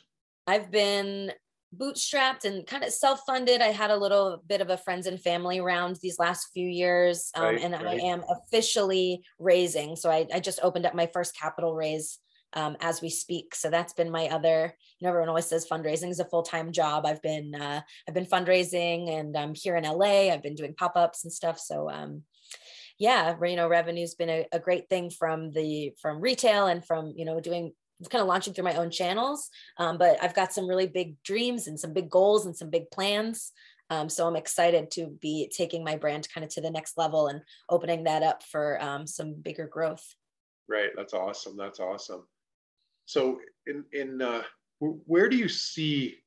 I've 0.46 0.70
been 0.70 1.32
bootstrapped 1.76 2.44
and 2.44 2.66
kind 2.66 2.84
of 2.84 2.90
self-funded. 2.90 3.60
I 3.60 3.68
had 3.68 3.90
a 3.90 3.96
little 3.96 4.42
bit 4.46 4.60
of 4.60 4.70
a 4.70 4.76
friends 4.76 5.06
and 5.06 5.20
family 5.20 5.60
round 5.60 5.96
these 6.02 6.18
last 6.18 6.48
few 6.52 6.68
years, 6.68 7.30
um, 7.34 7.44
right, 7.44 7.60
and 7.60 7.72
right. 7.74 7.86
I 7.86 8.06
am 8.06 8.24
officially 8.28 9.22
raising. 9.38 9.96
So 9.96 10.10
I, 10.10 10.26
I, 10.32 10.40
just 10.40 10.60
opened 10.62 10.86
up 10.86 10.94
my 10.94 11.06
first 11.12 11.36
capital 11.38 11.74
raise 11.74 12.18
um, 12.54 12.76
as 12.80 13.00
we 13.00 13.08
speak. 13.08 13.54
So 13.54 13.70
that's 13.70 13.92
been 13.92 14.10
my 14.10 14.28
other. 14.28 14.74
You 14.98 15.04
know, 15.04 15.10
everyone 15.10 15.28
always 15.28 15.46
says 15.46 15.66
fundraising 15.70 16.10
is 16.10 16.20
a 16.20 16.24
full-time 16.24 16.72
job. 16.72 17.06
I've 17.06 17.22
been 17.22 17.54
uh, 17.54 17.82
I've 18.08 18.14
been 18.14 18.26
fundraising, 18.26 19.10
and 19.10 19.36
I'm 19.36 19.54
here 19.54 19.76
in 19.76 19.84
LA. 19.84 20.32
I've 20.32 20.42
been 20.42 20.56
doing 20.56 20.74
pop-ups 20.74 21.24
and 21.24 21.32
stuff. 21.32 21.58
So 21.58 21.88
um, 21.88 22.24
yeah, 22.98 23.34
you 23.42 23.56
know, 23.56 23.68
revenue's 23.68 24.14
been 24.14 24.28
a, 24.28 24.46
a 24.52 24.58
great 24.58 24.88
thing 24.88 25.10
from 25.10 25.52
the 25.52 25.92
from 26.02 26.20
retail 26.20 26.66
and 26.66 26.84
from 26.84 27.14
you 27.16 27.24
know 27.24 27.40
doing 27.40 27.72
kind 28.08 28.22
of 28.22 28.28
launching 28.28 28.54
through 28.54 28.64
my 28.64 28.74
own 28.74 28.90
channels. 28.90 29.50
Um, 29.76 29.98
but 29.98 30.22
I've 30.22 30.34
got 30.34 30.52
some 30.52 30.66
really 30.66 30.86
big 30.86 31.22
dreams 31.22 31.66
and 31.66 31.78
some 31.78 31.92
big 31.92 32.10
goals 32.10 32.46
and 32.46 32.56
some 32.56 32.70
big 32.70 32.90
plans. 32.90 33.52
Um, 33.90 34.08
so 34.08 34.26
I'm 34.26 34.36
excited 34.36 34.90
to 34.92 35.06
be 35.20 35.50
taking 35.54 35.82
my 35.82 35.96
brand 35.96 36.28
kind 36.32 36.44
of 36.44 36.50
to 36.54 36.60
the 36.60 36.70
next 36.70 36.96
level 36.96 37.26
and 37.26 37.42
opening 37.68 38.04
that 38.04 38.22
up 38.22 38.42
for 38.42 38.80
um, 38.82 39.06
some 39.06 39.34
bigger 39.34 39.66
growth. 39.66 40.14
Right. 40.68 40.90
That's 40.96 41.12
awesome. 41.12 41.56
That's 41.56 41.80
awesome. 41.80 42.26
So 43.06 43.40
in, 43.66 43.84
in 43.92 44.22
uh, 44.22 44.42
where 44.78 45.28
do 45.28 45.36
you 45.36 45.48
see 45.48 46.18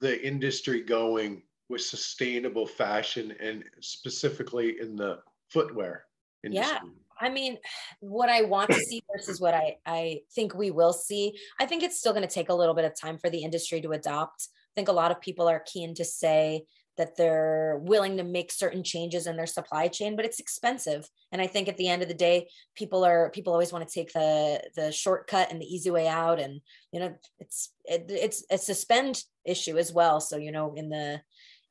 the 0.00 0.24
industry 0.26 0.82
going 0.82 1.42
with 1.68 1.82
sustainable 1.82 2.66
fashion 2.66 3.32
and 3.40 3.64
specifically 3.80 4.80
in 4.80 4.96
the 4.96 5.20
footwear 5.48 6.04
industry? 6.44 6.72
Yeah. 6.72 6.80
I 7.20 7.28
mean, 7.28 7.58
what 8.00 8.28
I 8.28 8.42
want 8.42 8.70
to 8.70 8.80
see 8.80 9.02
versus 9.14 9.40
what 9.40 9.54
I, 9.54 9.76
I 9.86 10.20
think 10.34 10.54
we 10.54 10.70
will 10.70 10.92
see, 10.92 11.38
I 11.60 11.66
think 11.66 11.82
it's 11.82 11.98
still 11.98 12.12
going 12.12 12.26
to 12.26 12.34
take 12.34 12.48
a 12.48 12.54
little 12.54 12.74
bit 12.74 12.84
of 12.84 12.98
time 12.98 13.18
for 13.18 13.30
the 13.30 13.42
industry 13.42 13.80
to 13.80 13.92
adopt. 13.92 14.48
I 14.50 14.74
think 14.74 14.88
a 14.88 14.92
lot 14.92 15.10
of 15.10 15.20
people 15.20 15.48
are 15.48 15.62
keen 15.64 15.94
to 15.94 16.04
say 16.04 16.64
that 16.98 17.16
they're 17.16 17.80
willing 17.82 18.18
to 18.18 18.24
make 18.24 18.52
certain 18.52 18.84
changes 18.84 19.26
in 19.26 19.36
their 19.36 19.46
supply 19.46 19.88
chain, 19.88 20.14
but 20.14 20.26
it's 20.26 20.40
expensive. 20.40 21.08
And 21.30 21.40
I 21.40 21.46
think 21.46 21.68
at 21.68 21.76
the 21.78 21.88
end 21.88 22.02
of 22.02 22.08
the 22.08 22.14
day, 22.14 22.48
people 22.74 23.04
are 23.04 23.30
people 23.30 23.52
always 23.52 23.72
want 23.72 23.86
to 23.86 23.92
take 23.92 24.12
the 24.12 24.62
the 24.76 24.92
shortcut 24.92 25.50
and 25.50 25.60
the 25.60 25.66
easy 25.66 25.90
way 25.90 26.06
out. 26.06 26.38
And 26.38 26.60
you 26.92 27.00
know, 27.00 27.14
it's 27.38 27.72
it, 27.86 28.06
it's 28.08 28.44
it's 28.50 28.68
a 28.68 28.74
spend 28.74 29.24
issue 29.46 29.78
as 29.78 29.92
well. 29.92 30.20
So 30.20 30.36
you 30.36 30.52
know, 30.52 30.74
in 30.74 30.90
the 30.90 31.22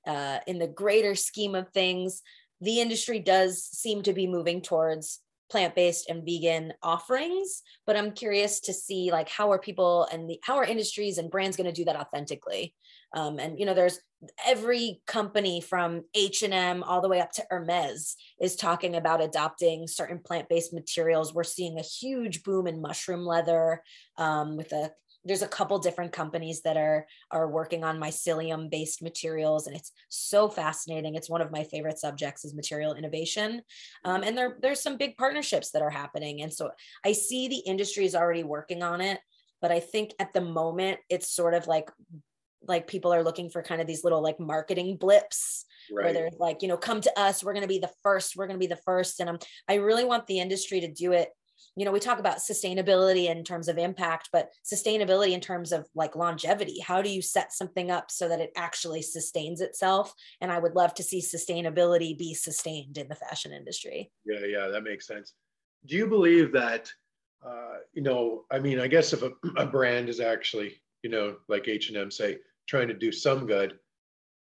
uh, 0.07 0.39
in 0.47 0.57
the 0.57 0.67
greater 0.67 1.13
scheme 1.13 1.53
of 1.53 1.69
things, 1.69 2.23
the 2.61 2.79
industry 2.79 3.19
does 3.19 3.63
seem 3.63 4.01
to 4.03 4.13
be 4.13 4.27
moving 4.27 4.61
towards 4.61 5.19
plant-based 5.49 6.09
and 6.09 6.23
vegan 6.23 6.71
offerings 6.81 7.61
but 7.85 7.97
i'm 7.97 8.11
curious 8.11 8.61
to 8.61 8.73
see 8.73 9.11
like 9.11 9.27
how 9.27 9.51
are 9.51 9.59
people 9.59 10.07
and 10.11 10.29
the, 10.29 10.39
how 10.43 10.55
are 10.55 10.63
industries 10.63 11.17
and 11.17 11.29
brands 11.29 11.57
going 11.57 11.67
to 11.67 11.73
do 11.73 11.85
that 11.85 11.95
authentically? 11.95 12.73
Um, 13.13 13.39
and 13.39 13.59
you 13.59 13.65
know 13.65 13.73
there's 13.73 13.99
every 14.45 15.01
company 15.07 15.59
from 15.59 16.03
h&m 16.13 16.83
all 16.83 17.01
the 17.01 17.09
way 17.09 17.19
up 17.19 17.31
to 17.33 17.43
hermes 17.49 18.15
is 18.39 18.55
talking 18.55 18.95
about 18.95 19.21
adopting 19.21 19.87
certain 19.87 20.19
plant-based 20.19 20.73
materials. 20.73 21.33
We're 21.33 21.43
seeing 21.43 21.77
a 21.77 21.83
huge 21.83 22.43
boom 22.43 22.67
in 22.67 22.81
mushroom 22.81 23.25
leather 23.25 23.83
um, 24.17 24.55
with 24.55 24.71
a 24.71 24.91
there's 25.23 25.41
a 25.41 25.47
couple 25.47 25.77
different 25.79 26.11
companies 26.11 26.61
that 26.61 26.77
are 26.77 27.05
are 27.29 27.47
working 27.47 27.83
on 27.83 27.99
mycelium 27.99 28.69
based 28.69 29.01
materials 29.01 29.67
and 29.67 29.75
it's 29.75 29.91
so 30.09 30.49
fascinating. 30.49 31.15
It's 31.15 31.29
one 31.29 31.41
of 31.41 31.51
my 31.51 31.63
favorite 31.63 31.99
subjects 31.99 32.43
is 32.45 32.55
material 32.55 32.95
innovation. 32.95 33.61
Um, 34.03 34.23
and 34.23 34.37
there 34.37 34.57
there's 34.61 34.81
some 34.81 34.97
big 34.97 35.17
partnerships 35.17 35.71
that 35.71 35.81
are 35.81 35.89
happening 35.89 36.41
and 36.41 36.53
so 36.53 36.71
i 37.05 37.11
see 37.11 37.47
the 37.47 37.57
industry 37.57 38.05
is 38.05 38.15
already 38.15 38.43
working 38.43 38.83
on 38.83 39.01
it 39.01 39.19
but 39.61 39.71
i 39.71 39.79
think 39.79 40.11
at 40.19 40.33
the 40.33 40.41
moment 40.41 40.99
it's 41.09 41.31
sort 41.31 41.53
of 41.53 41.67
like 41.67 41.89
like 42.67 42.87
people 42.87 43.13
are 43.13 43.23
looking 43.23 43.49
for 43.49 43.63
kind 43.63 43.81
of 43.81 43.87
these 43.87 44.03
little 44.03 44.21
like 44.21 44.39
marketing 44.39 44.95
blips 44.97 45.65
right. 45.91 46.05
where 46.05 46.13
they're 46.13 46.29
like 46.37 46.61
you 46.61 46.67
know 46.67 46.77
come 46.77 47.01
to 47.01 47.19
us. 47.19 47.43
We're 47.43 47.53
going 47.53 47.63
to 47.63 47.67
be 47.67 47.79
the 47.79 47.91
first. 48.03 48.35
We're 48.35 48.47
going 48.47 48.59
to 48.59 48.67
be 48.67 48.67
the 48.67 48.81
first. 48.85 49.19
And 49.19 49.29
I'm, 49.29 49.39
i 49.67 49.75
really 49.75 50.05
want 50.05 50.27
the 50.27 50.39
industry 50.39 50.81
to 50.81 50.87
do 50.87 51.13
it 51.13 51.29
you 51.75 51.85
know 51.85 51.91
we 51.91 51.99
talk 51.99 52.19
about 52.19 52.37
sustainability 52.37 53.29
in 53.29 53.43
terms 53.43 53.67
of 53.67 53.77
impact 53.77 54.29
but 54.31 54.49
sustainability 54.63 55.31
in 55.31 55.41
terms 55.41 55.71
of 55.71 55.87
like 55.95 56.15
longevity. 56.15 56.79
How 56.79 57.01
do 57.01 57.09
you 57.09 57.21
set 57.21 57.53
something 57.53 57.91
up 57.91 58.11
so 58.11 58.27
that 58.29 58.39
it 58.39 58.51
actually 58.55 59.01
sustains 59.01 59.61
itself? 59.61 60.13
And 60.39 60.51
i 60.51 60.59
would 60.59 60.75
love 60.75 60.93
to 60.95 61.03
see 61.03 61.21
sustainability 61.21 62.17
be 62.17 62.33
sustained 62.33 62.97
in 62.97 63.07
the 63.07 63.15
fashion 63.15 63.51
industry. 63.53 64.11
Yeah 64.25 64.45
yeah 64.45 64.67
that 64.67 64.83
makes 64.83 65.07
sense. 65.07 65.33
Do 65.85 65.95
you 65.95 66.07
believe 66.07 66.51
that 66.53 66.91
uh, 67.45 67.77
you 67.93 68.01
know 68.01 68.45
i 68.51 68.59
mean 68.59 68.79
i 68.79 68.87
guess 68.87 69.13
if 69.13 69.23
a, 69.23 69.31
a 69.57 69.65
brand 69.65 70.09
is 70.09 70.19
actually 70.19 70.75
you 71.01 71.09
know 71.09 71.35
like 71.49 71.67
h&m 71.67 72.11
say 72.11 72.37
trying 72.67 72.87
to 72.87 72.93
do 72.93 73.11
some 73.11 73.47
good 73.47 73.79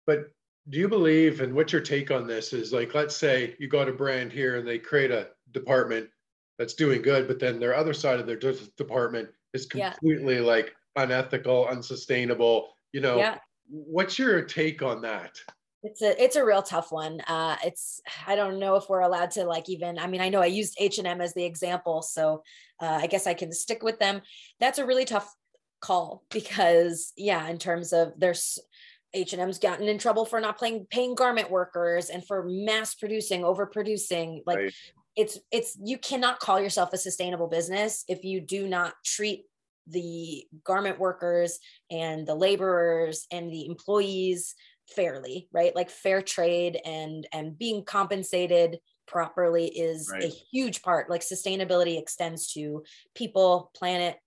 but 0.07 0.31
do 0.69 0.79
you 0.79 0.87
believe 0.87 1.41
and 1.41 1.53
what's 1.53 1.71
your 1.71 1.81
take 1.81 2.11
on 2.11 2.25
this 2.25 2.51
is 2.51 2.73
like 2.73 2.93
let's 2.95 3.15
say 3.15 3.55
you 3.59 3.67
got 3.67 3.87
a 3.87 3.93
brand 3.93 4.31
here 4.31 4.57
and 4.57 4.67
they 4.67 4.79
create 4.79 5.11
a 5.11 5.27
department 5.51 6.09
that's 6.59 6.73
doing 6.73 7.01
good, 7.01 7.27
but 7.27 7.39
then 7.39 7.59
their 7.59 7.73
other 7.73 7.93
side 7.93 8.19
of 8.19 8.27
their 8.27 8.35
department 8.35 9.29
is 9.53 9.65
completely 9.65 10.35
yeah. 10.35 10.41
like 10.41 10.75
unethical, 10.97 11.65
unsustainable. 11.67 12.67
You 12.91 12.99
know, 12.99 13.17
yeah. 13.17 13.37
what's 13.69 14.19
your 14.19 14.41
take 14.41 14.83
on 14.83 15.01
that? 15.01 15.39
It's 15.81 16.01
a 16.01 16.21
it's 16.21 16.35
a 16.35 16.43
real 16.43 16.61
tough 16.61 16.91
one. 16.91 17.21
Uh, 17.21 17.55
it's 17.63 18.01
I 18.27 18.35
don't 18.35 18.59
know 18.59 18.75
if 18.75 18.89
we're 18.89 18.99
allowed 18.99 19.31
to 19.31 19.45
like 19.45 19.69
even. 19.69 19.97
I 19.97 20.07
mean, 20.07 20.19
I 20.19 20.27
know 20.27 20.41
I 20.41 20.47
used 20.47 20.75
H 20.77 20.97
and 20.97 21.07
M 21.07 21.21
as 21.21 21.33
the 21.33 21.45
example, 21.45 22.01
so 22.01 22.43
uh, 22.81 22.99
I 23.01 23.07
guess 23.07 23.25
I 23.25 23.33
can 23.33 23.53
stick 23.53 23.81
with 23.81 23.97
them. 23.97 24.21
That's 24.59 24.79
a 24.79 24.85
really 24.85 25.05
tough 25.05 25.33
call 25.79 26.23
because 26.29 27.13
yeah, 27.15 27.47
in 27.47 27.57
terms 27.57 27.93
of 27.93 28.11
there's 28.17 28.59
H&M's 29.11 29.57
gotten 29.57 29.87
in 29.87 29.97
trouble 29.97 30.23
for 30.23 30.39
not 30.39 30.59
playing 30.59 30.85
paying 30.91 31.15
garment 31.15 31.49
workers 31.49 32.09
and 32.09 32.27
for 32.27 32.45
mass 32.47 32.93
producing, 32.93 33.41
overproducing. 33.41 34.41
Like 34.45 34.57
right 34.57 34.73
it's 35.19 35.37
it's 35.51 35.77
you 35.83 35.97
cannot 35.97 36.39
call 36.39 36.61
yourself 36.61 36.93
a 36.93 36.97
sustainable 36.97 37.47
business 37.47 38.05
if 38.07 38.23
you 38.23 38.39
do 38.39 38.67
not 38.67 38.93
treat 39.03 39.43
the 39.85 40.45
garment 40.63 40.97
workers 40.97 41.59
and 41.91 42.25
the 42.25 42.35
laborers 42.35 43.27
and 43.29 43.51
the 43.51 43.65
employees 43.65 44.55
fairly 44.95 45.47
right? 45.51 45.75
Like 45.75 45.89
fair 45.89 46.21
trade 46.21 46.79
and 46.85 47.27
and 47.33 47.57
being 47.57 47.83
compensated 47.83 48.79
properly 49.07 49.67
is 49.67 50.09
right. 50.11 50.23
a 50.23 50.33
huge 50.51 50.81
part. 50.81 51.09
Like 51.09 51.21
sustainability 51.21 51.99
extends 51.99 52.53
to 52.53 52.83
people 53.13 53.71
planet 53.75 54.17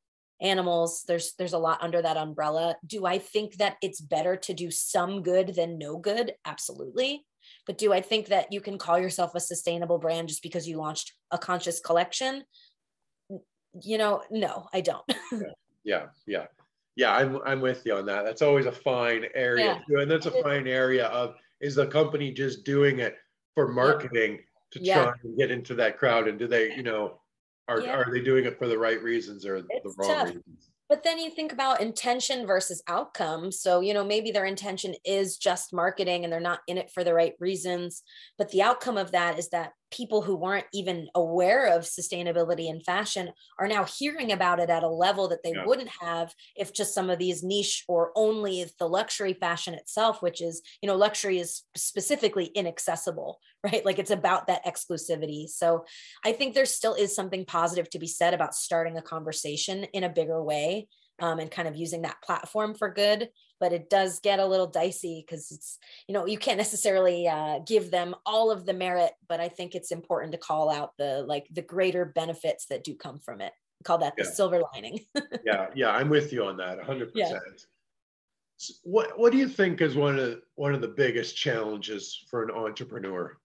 animals. 0.42 1.04
There's 1.08 1.32
there's 1.38 1.54
a 1.54 1.58
lot 1.58 1.82
under 1.82 2.02
that 2.02 2.18
umbrella. 2.18 2.76
Do 2.86 3.06
i 3.06 3.18
think 3.18 3.56
that 3.56 3.76
it's 3.82 4.00
better 4.00 4.36
to 4.36 4.52
do 4.52 4.70
some 4.70 5.22
good 5.22 5.54
than 5.54 5.78
no 5.78 5.96
good? 5.96 6.34
Absolutely 6.44 7.24
but 7.66 7.78
do 7.78 7.92
I 7.92 8.00
think 8.00 8.26
that 8.28 8.52
you 8.52 8.60
can 8.60 8.78
call 8.78 8.98
yourself 8.98 9.34
a 9.34 9.40
sustainable 9.40 9.98
brand 9.98 10.28
just 10.28 10.42
because 10.42 10.68
you 10.68 10.78
launched 10.78 11.12
a 11.30 11.38
conscious 11.38 11.80
collection? 11.80 12.44
You 13.82 13.98
know, 13.98 14.22
no, 14.30 14.68
I 14.72 14.80
don't. 14.80 15.04
yeah, 15.84 16.06
yeah. 16.26 16.46
Yeah, 16.94 17.14
I'm 17.16 17.40
I'm 17.46 17.60
with 17.60 17.86
you 17.86 17.94
on 17.94 18.04
that. 18.06 18.24
That's 18.24 18.42
always 18.42 18.66
a 18.66 18.72
fine 18.72 19.24
area 19.34 19.82
yeah. 19.88 20.00
And 20.00 20.10
that's 20.10 20.26
a 20.26 20.42
fine 20.42 20.66
area 20.66 21.06
of 21.06 21.36
is 21.60 21.74
the 21.76 21.86
company 21.86 22.32
just 22.32 22.64
doing 22.64 22.98
it 22.98 23.16
for 23.54 23.68
marketing 23.68 24.40
to 24.72 24.82
yeah. 24.82 25.04
try 25.04 25.12
and 25.22 25.38
get 25.38 25.50
into 25.50 25.74
that 25.76 25.98
crowd? 25.98 26.28
And 26.28 26.38
do 26.38 26.46
they, 26.46 26.74
you 26.74 26.82
know, 26.82 27.20
are, 27.68 27.80
yeah. 27.80 27.92
are 27.92 28.10
they 28.10 28.20
doing 28.20 28.44
it 28.44 28.58
for 28.58 28.66
the 28.66 28.76
right 28.76 29.02
reasons 29.02 29.46
or 29.46 29.56
it's 29.56 29.68
the 29.68 29.94
wrong 29.96 30.08
tough. 30.08 30.26
reasons? 30.28 30.70
But 30.88 31.04
then 31.04 31.18
you 31.18 31.30
think 31.30 31.52
about 31.52 31.80
intention 31.80 32.46
versus 32.46 32.82
outcome. 32.88 33.50
So 33.52 33.80
you 33.80 33.94
know 33.94 34.04
maybe 34.04 34.30
their 34.30 34.46
intention 34.46 34.94
is 35.04 35.36
just 35.36 35.72
marketing 35.72 36.24
and 36.24 36.32
they're 36.32 36.40
not 36.40 36.60
in 36.66 36.78
it 36.78 36.90
for 36.90 37.04
the 37.04 37.14
right 37.14 37.34
reasons 37.40 38.02
but 38.38 38.50
the 38.50 38.62
outcome 38.62 38.96
of 38.96 39.12
that 39.12 39.38
is 39.38 39.48
that 39.50 39.72
people 39.92 40.22
who 40.22 40.34
weren't 40.34 40.66
even 40.72 41.08
aware 41.14 41.66
of 41.66 41.82
sustainability 41.82 42.68
in 42.68 42.80
fashion 42.80 43.30
are 43.58 43.68
now 43.68 43.84
hearing 43.84 44.32
about 44.32 44.58
it 44.58 44.70
at 44.70 44.82
a 44.82 44.88
level 44.88 45.28
that 45.28 45.42
they 45.42 45.52
yeah. 45.52 45.64
wouldn't 45.64 45.90
have 46.00 46.34
if 46.56 46.72
just 46.72 46.94
some 46.94 47.10
of 47.10 47.18
these 47.18 47.42
niche 47.42 47.84
or 47.88 48.10
only 48.16 48.66
the 48.78 48.88
luxury 48.88 49.34
fashion 49.34 49.74
itself 49.74 50.22
which 50.22 50.40
is 50.40 50.62
you 50.80 50.86
know 50.86 50.96
luxury 50.96 51.38
is 51.38 51.62
specifically 51.76 52.46
inaccessible 52.46 53.38
right? 53.64 53.84
Like 53.86 54.00
it's 54.00 54.10
about 54.10 54.48
that 54.48 54.64
exclusivity. 54.64 55.48
So 55.48 55.84
i 56.24 56.32
think 56.32 56.54
there 56.54 56.66
still 56.66 56.94
is 56.94 57.14
something 57.14 57.44
positive 57.44 57.88
to 57.90 57.98
be 57.98 58.06
said 58.06 58.34
about 58.34 58.54
starting 58.54 58.96
a 58.96 59.02
conversation 59.02 59.84
in 59.92 60.04
a 60.04 60.08
bigger 60.08 60.42
way 60.42 60.88
um, 61.22 61.38
and 61.38 61.50
kind 61.50 61.68
of 61.68 61.76
using 61.76 62.02
that 62.02 62.20
platform 62.20 62.74
for 62.74 62.90
good 62.90 63.30
but 63.60 63.72
it 63.72 63.88
does 63.88 64.18
get 64.18 64.40
a 64.40 64.46
little 64.46 64.66
dicey 64.66 65.24
because 65.24 65.52
it's 65.52 65.78
you 66.08 66.12
know 66.12 66.26
you 66.26 66.36
can't 66.36 66.58
necessarily 66.58 67.28
uh, 67.28 67.60
give 67.60 67.90
them 67.90 68.14
all 68.26 68.50
of 68.50 68.66
the 68.66 68.74
merit 68.74 69.12
but 69.28 69.40
i 69.40 69.48
think 69.48 69.74
it's 69.74 69.92
important 69.92 70.32
to 70.32 70.38
call 70.38 70.68
out 70.68 70.96
the 70.98 71.24
like 71.26 71.46
the 71.52 71.62
greater 71.62 72.04
benefits 72.04 72.66
that 72.66 72.84
do 72.84 72.94
come 72.94 73.18
from 73.18 73.40
it. 73.40 73.52
Call 73.84 73.98
that 73.98 74.14
yeah. 74.16 74.24
the 74.24 74.30
silver 74.30 74.60
lining. 74.74 75.00
Yeah 75.44 75.68
yeah 75.74 75.90
i'm 75.90 76.08
with 76.08 76.32
you 76.32 76.44
on 76.44 76.56
that 76.58 76.78
100% 76.80 77.10
yeah. 77.14 77.38
so 78.56 78.74
what 78.82 79.18
what 79.18 79.32
do 79.32 79.38
you 79.38 79.48
think 79.48 79.80
is 79.80 79.94
one 79.94 80.18
of 80.18 80.40
one 80.56 80.74
of 80.74 80.80
the 80.80 80.88
biggest 80.88 81.36
challenges 81.36 82.24
for 82.28 82.42
an 82.42 82.50
entrepreneur? 82.50 83.36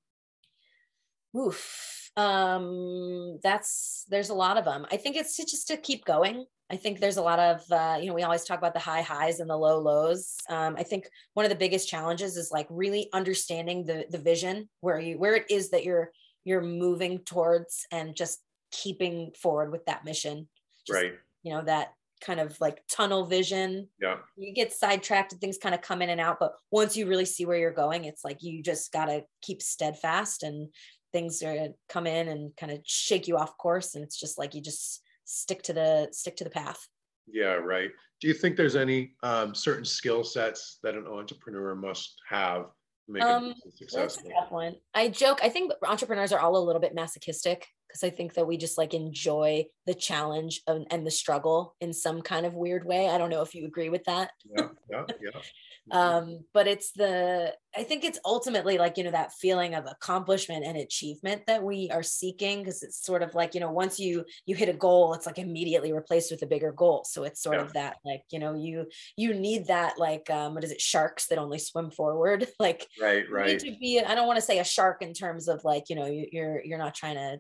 Oof 1.35 1.93
um 2.17 3.37
that's 3.43 4.05
there's 4.09 4.29
a 4.29 4.33
lot 4.33 4.57
of 4.57 4.65
them 4.65 4.87
i 4.91 4.97
think 4.97 5.15
it's 5.15 5.37
just 5.37 5.67
to 5.67 5.77
keep 5.77 6.03
going 6.03 6.47
I 6.69 6.75
think 6.75 6.99
there's 6.99 7.17
a 7.17 7.21
lot 7.21 7.39
of, 7.39 7.61
uh, 7.71 7.97
you 7.99 8.07
know, 8.07 8.13
we 8.13 8.23
always 8.23 8.43
talk 8.43 8.57
about 8.57 8.73
the 8.73 8.79
high 8.79 9.01
highs 9.01 9.39
and 9.39 9.49
the 9.49 9.55
low 9.55 9.79
lows. 9.79 10.35
Um, 10.49 10.75
I 10.77 10.83
think 10.83 11.07
one 11.33 11.45
of 11.45 11.49
the 11.49 11.55
biggest 11.55 11.87
challenges 11.87 12.35
is 12.35 12.51
like 12.51 12.67
really 12.69 13.09
understanding 13.13 13.85
the 13.85 14.05
the 14.09 14.17
vision 14.17 14.67
where 14.81 14.99
you 14.99 15.17
where 15.17 15.35
it 15.35 15.45
is 15.49 15.69
that 15.69 15.85
you're 15.85 16.11
you're 16.43 16.61
moving 16.61 17.19
towards 17.19 17.85
and 17.91 18.15
just 18.15 18.39
keeping 18.71 19.31
forward 19.31 19.71
with 19.71 19.85
that 19.85 20.03
mission. 20.03 20.49
Just, 20.85 21.01
right. 21.01 21.13
You 21.43 21.53
know 21.53 21.63
that 21.63 21.93
kind 22.19 22.39
of 22.39 22.59
like 22.59 22.83
tunnel 22.89 23.25
vision. 23.25 23.87
Yeah. 24.01 24.17
You 24.35 24.53
get 24.53 24.73
sidetracked 24.73 25.31
and 25.31 25.41
things 25.41 25.57
kind 25.57 25.75
of 25.75 25.81
come 25.81 26.01
in 26.01 26.09
and 26.09 26.19
out, 26.19 26.37
but 26.39 26.53
once 26.71 26.97
you 26.97 27.07
really 27.07 27.25
see 27.25 27.45
where 27.45 27.57
you're 27.57 27.71
going, 27.71 28.05
it's 28.05 28.25
like 28.25 28.41
you 28.41 28.63
just 28.63 28.91
got 28.91 29.05
to 29.05 29.23
keep 29.41 29.61
steadfast 29.61 30.43
and 30.43 30.69
things 31.13 31.41
are 31.43 31.69
come 31.87 32.07
in 32.07 32.27
and 32.27 32.55
kind 32.57 32.71
of 32.71 32.79
shake 32.85 33.27
you 33.27 33.37
off 33.37 33.57
course 33.57 33.95
and 33.95 34.03
it's 34.03 34.19
just 34.19 34.37
like 34.37 34.53
you 34.53 34.61
just 34.61 35.01
stick 35.27 35.61
to 35.63 35.73
the 35.73 36.07
stick 36.11 36.35
to 36.37 36.43
the 36.43 36.49
path. 36.49 36.87
Yeah 37.27 37.55
right. 37.55 37.91
Do 38.21 38.27
you 38.27 38.33
think 38.33 38.57
there's 38.57 38.75
any 38.75 39.11
um, 39.21 39.53
certain 39.53 39.85
skill 39.85 40.23
sets 40.23 40.79
that 40.81 40.95
an 40.95 41.05
entrepreneur 41.05 41.75
must 41.75 42.15
have 42.27 42.63
to 43.05 43.11
make 43.11 43.21
um, 43.23 43.53
it 43.65 43.77
successful 43.77 44.29
that's 44.29 44.51
a 44.51 44.53
one. 44.53 44.75
i 44.93 45.07
joke 45.07 45.39
i 45.41 45.47
think 45.47 45.71
entrepreneurs 45.85 46.33
are 46.33 46.39
all 46.39 46.57
a 46.57 46.65
little 46.65 46.81
bit 46.81 46.93
masochistic 46.93 47.65
because 47.87 48.03
i 48.03 48.09
think 48.09 48.33
that 48.33 48.47
we 48.47 48.57
just 48.57 48.77
like 48.77 48.93
enjoy 48.93 49.65
the 49.87 49.93
challenge 49.93 50.61
of, 50.67 50.83
and 50.91 51.07
the 51.07 51.11
struggle 51.11 51.73
in 51.79 51.93
some 51.93 52.21
kind 52.21 52.45
of 52.45 52.53
weird 52.53 52.85
way. 52.85 53.09
I 53.09 53.17
don't 53.17 53.29
know 53.29 53.41
if 53.41 53.55
you 53.55 53.65
agree 53.65 53.89
with 53.89 54.03
that. 54.03 54.31
Yeah 54.45 54.67
yeah 54.91 55.03
yeah. 55.21 55.31
Um 55.89 56.43
but 56.53 56.67
it's 56.67 56.91
the 56.91 57.55
i 57.73 57.81
think 57.81 58.03
it's 58.03 58.19
ultimately 58.25 58.77
like 58.77 58.97
you 58.97 59.05
know 59.05 59.11
that 59.11 59.31
feeling 59.31 59.73
of 59.73 59.85
accomplishment 59.85 60.65
and 60.65 60.75
achievement 60.75 61.43
that 61.47 61.63
we 61.63 61.89
are 61.93 62.03
seeking 62.03 62.59
because 62.59 62.83
it's 62.83 63.05
sort 63.05 63.23
of 63.23 63.33
like 63.33 63.53
you 63.53 63.61
know 63.61 63.71
once 63.71 63.97
you 63.97 64.25
you 64.45 64.53
hit 64.53 64.67
a 64.67 64.73
goal 64.73 65.13
it's 65.13 65.25
like 65.25 65.39
immediately 65.39 65.93
replaced 65.93 66.29
with 66.29 66.41
a 66.41 66.45
bigger 66.45 66.73
goal. 66.73 67.05
So 67.05 67.23
it's 67.23 67.41
sort 67.41 67.55
yeah. 67.55 67.61
of 67.61 67.73
that 67.73 67.95
like 68.03 68.23
you 68.31 68.39
know 68.39 68.53
you 68.53 68.87
you 69.15 69.33
need 69.33 69.67
that 69.67 69.97
like 69.97 70.29
um 70.29 70.55
what 70.55 70.65
is 70.65 70.71
it 70.71 70.81
sharks 70.81 71.27
that 71.27 71.37
only 71.37 71.59
swim 71.59 71.89
forward? 71.89 72.45
Like 72.59 72.85
right 72.99 73.23
right. 73.31 73.59
to 73.59 73.77
be 73.79 74.01
i 74.01 74.15
don't 74.15 74.27
want 74.27 74.37
to 74.37 74.45
say 74.49 74.59
a 74.59 74.63
shark 74.63 75.01
in 75.01 75.13
terms 75.13 75.47
of 75.47 75.63
like 75.63 75.85
you 75.89 75.95
know 75.95 76.07
you, 76.07 76.27
you're 76.31 76.61
you're 76.65 76.77
not 76.79 76.95
trying 76.95 77.15
to 77.15 77.39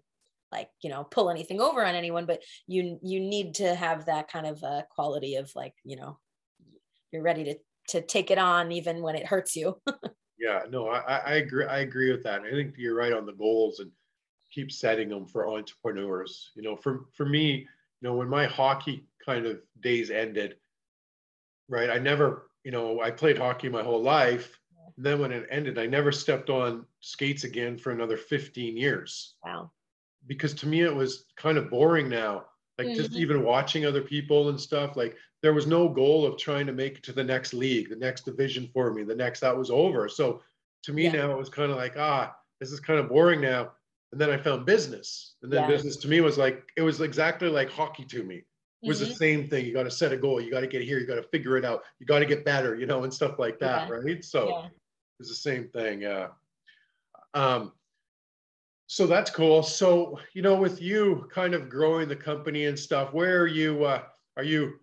like 0.51 0.69
you 0.81 0.89
know 0.89 1.03
pull 1.03 1.29
anything 1.29 1.59
over 1.59 1.85
on 1.85 1.95
anyone 1.95 2.25
but 2.25 2.41
you 2.67 2.99
you 3.03 3.19
need 3.19 3.53
to 3.55 3.75
have 3.75 4.05
that 4.05 4.31
kind 4.31 4.45
of 4.45 4.63
uh, 4.63 4.81
quality 4.89 5.35
of 5.35 5.51
like 5.55 5.73
you 5.83 5.97
know 5.97 6.17
you're 7.11 7.23
ready 7.23 7.43
to 7.43 7.55
to 7.89 8.01
take 8.01 8.31
it 8.31 8.37
on 8.37 8.71
even 8.71 9.01
when 9.01 9.15
it 9.15 9.25
hurts 9.25 9.55
you. 9.55 9.79
yeah, 10.39 10.61
no, 10.69 10.89
I, 10.89 11.17
I 11.17 11.33
agree. 11.35 11.65
I 11.65 11.79
agree 11.79 12.11
with 12.11 12.23
that. 12.23 12.41
I 12.41 12.51
think 12.51 12.75
you're 12.77 12.95
right 12.95 13.13
on 13.13 13.25
the 13.25 13.33
goals 13.33 13.79
and 13.79 13.91
keep 14.51 14.71
setting 14.71 15.09
them 15.09 15.25
for 15.25 15.47
entrepreneurs. 15.47 16.51
You 16.55 16.63
know, 16.63 16.75
for 16.75 17.05
for 17.13 17.25
me, 17.25 17.51
you 17.51 17.67
know, 18.09 18.15
when 18.15 18.29
my 18.29 18.45
hockey 18.45 19.05
kind 19.25 19.45
of 19.45 19.59
days 19.81 20.11
ended, 20.11 20.57
right? 21.69 21.89
I 21.89 21.97
never, 21.97 22.49
you 22.63 22.71
know, 22.71 23.01
I 23.01 23.11
played 23.11 23.37
hockey 23.37 23.69
my 23.69 23.83
whole 23.83 24.01
life. 24.01 24.59
Then 24.99 25.19
when 25.19 25.31
it 25.31 25.47
ended, 25.51 25.77
I 25.77 25.85
never 25.85 26.11
stepped 26.11 26.49
on 26.49 26.83
skates 27.01 27.43
again 27.43 27.77
for 27.77 27.91
another 27.91 28.17
15 28.17 28.75
years. 28.75 29.35
Wow. 29.45 29.71
Because 30.27 30.53
to 30.55 30.67
me, 30.67 30.81
it 30.81 30.93
was 30.93 31.25
kind 31.35 31.57
of 31.57 31.69
boring 31.69 32.09
now. 32.09 32.45
Like 32.77 32.87
mm-hmm. 32.87 32.97
just 32.97 33.13
even 33.13 33.43
watching 33.43 33.85
other 33.85 34.01
people 34.01 34.49
and 34.49 34.59
stuff. 34.59 34.95
Like 34.95 35.15
there 35.41 35.53
was 35.53 35.67
no 35.67 35.89
goal 35.89 36.25
of 36.25 36.37
trying 36.37 36.67
to 36.67 36.73
make 36.73 36.97
it 36.97 37.03
to 37.03 37.13
the 37.13 37.23
next 37.23 37.53
league, 37.53 37.89
the 37.89 37.95
next 37.95 38.25
division 38.25 38.69
for 38.73 38.93
me, 38.93 39.03
the 39.03 39.15
next 39.15 39.39
that 39.39 39.57
was 39.57 39.71
over. 39.71 40.07
So 40.07 40.41
to 40.83 40.93
me 40.93 41.05
yeah. 41.05 41.13
now 41.13 41.31
it 41.31 41.37
was 41.37 41.49
kind 41.49 41.71
of 41.71 41.77
like, 41.77 41.95
ah, 41.97 42.35
this 42.59 42.71
is 42.71 42.79
kind 42.79 42.99
of 42.99 43.09
boring 43.09 43.41
now. 43.41 43.71
And 44.11 44.21
then 44.21 44.29
I 44.29 44.37
found 44.37 44.65
business. 44.65 45.35
And 45.41 45.51
then 45.51 45.63
yeah. 45.63 45.67
business 45.67 45.97
to 45.97 46.07
me 46.07 46.21
was 46.21 46.37
like, 46.37 46.63
it 46.77 46.81
was 46.81 47.01
exactly 47.01 47.49
like 47.49 47.69
hockey 47.69 48.05
to 48.05 48.23
me. 48.23 48.43
It 48.83 48.87
was 48.87 49.01
mm-hmm. 49.01 49.09
the 49.09 49.15
same 49.15 49.49
thing. 49.49 49.65
You 49.65 49.73
got 49.73 49.83
to 49.83 49.91
set 49.91 50.13
a 50.13 50.17
goal. 50.17 50.39
You 50.39 50.51
got 50.51 50.61
to 50.61 50.67
get 50.67 50.83
here. 50.83 50.99
You 50.99 51.07
got 51.07 51.15
to 51.15 51.23
figure 51.23 51.57
it 51.57 51.65
out. 51.65 51.83
You 51.99 52.05
got 52.05 52.19
to 52.19 52.25
get 52.25 52.45
better, 52.45 52.75
you 52.75 52.85
know, 52.85 53.03
and 53.03 53.13
stuff 53.13 53.39
like 53.39 53.59
that. 53.59 53.89
Yeah. 53.89 53.95
Right. 53.95 54.23
So 54.23 54.65
it's 55.19 55.29
the 55.29 55.35
same 55.35 55.67
thing. 55.69 56.01
Yeah. 56.01 56.27
Um, 57.33 57.73
so 58.87 59.05
that's 59.05 59.29
cool. 59.29 59.61
So, 59.63 60.19
you 60.33 60.41
know, 60.41 60.55
with 60.55 60.81
you 60.81 61.27
kind 61.31 61.53
of 61.53 61.69
growing 61.69 62.07
the 62.07 62.15
company 62.15 62.65
and 62.65 62.79
stuff, 62.79 63.13
where 63.13 63.41
are 63.41 63.47
you, 63.47 63.83
uh, 63.83 64.03
are 64.37 64.43
you 64.43 64.79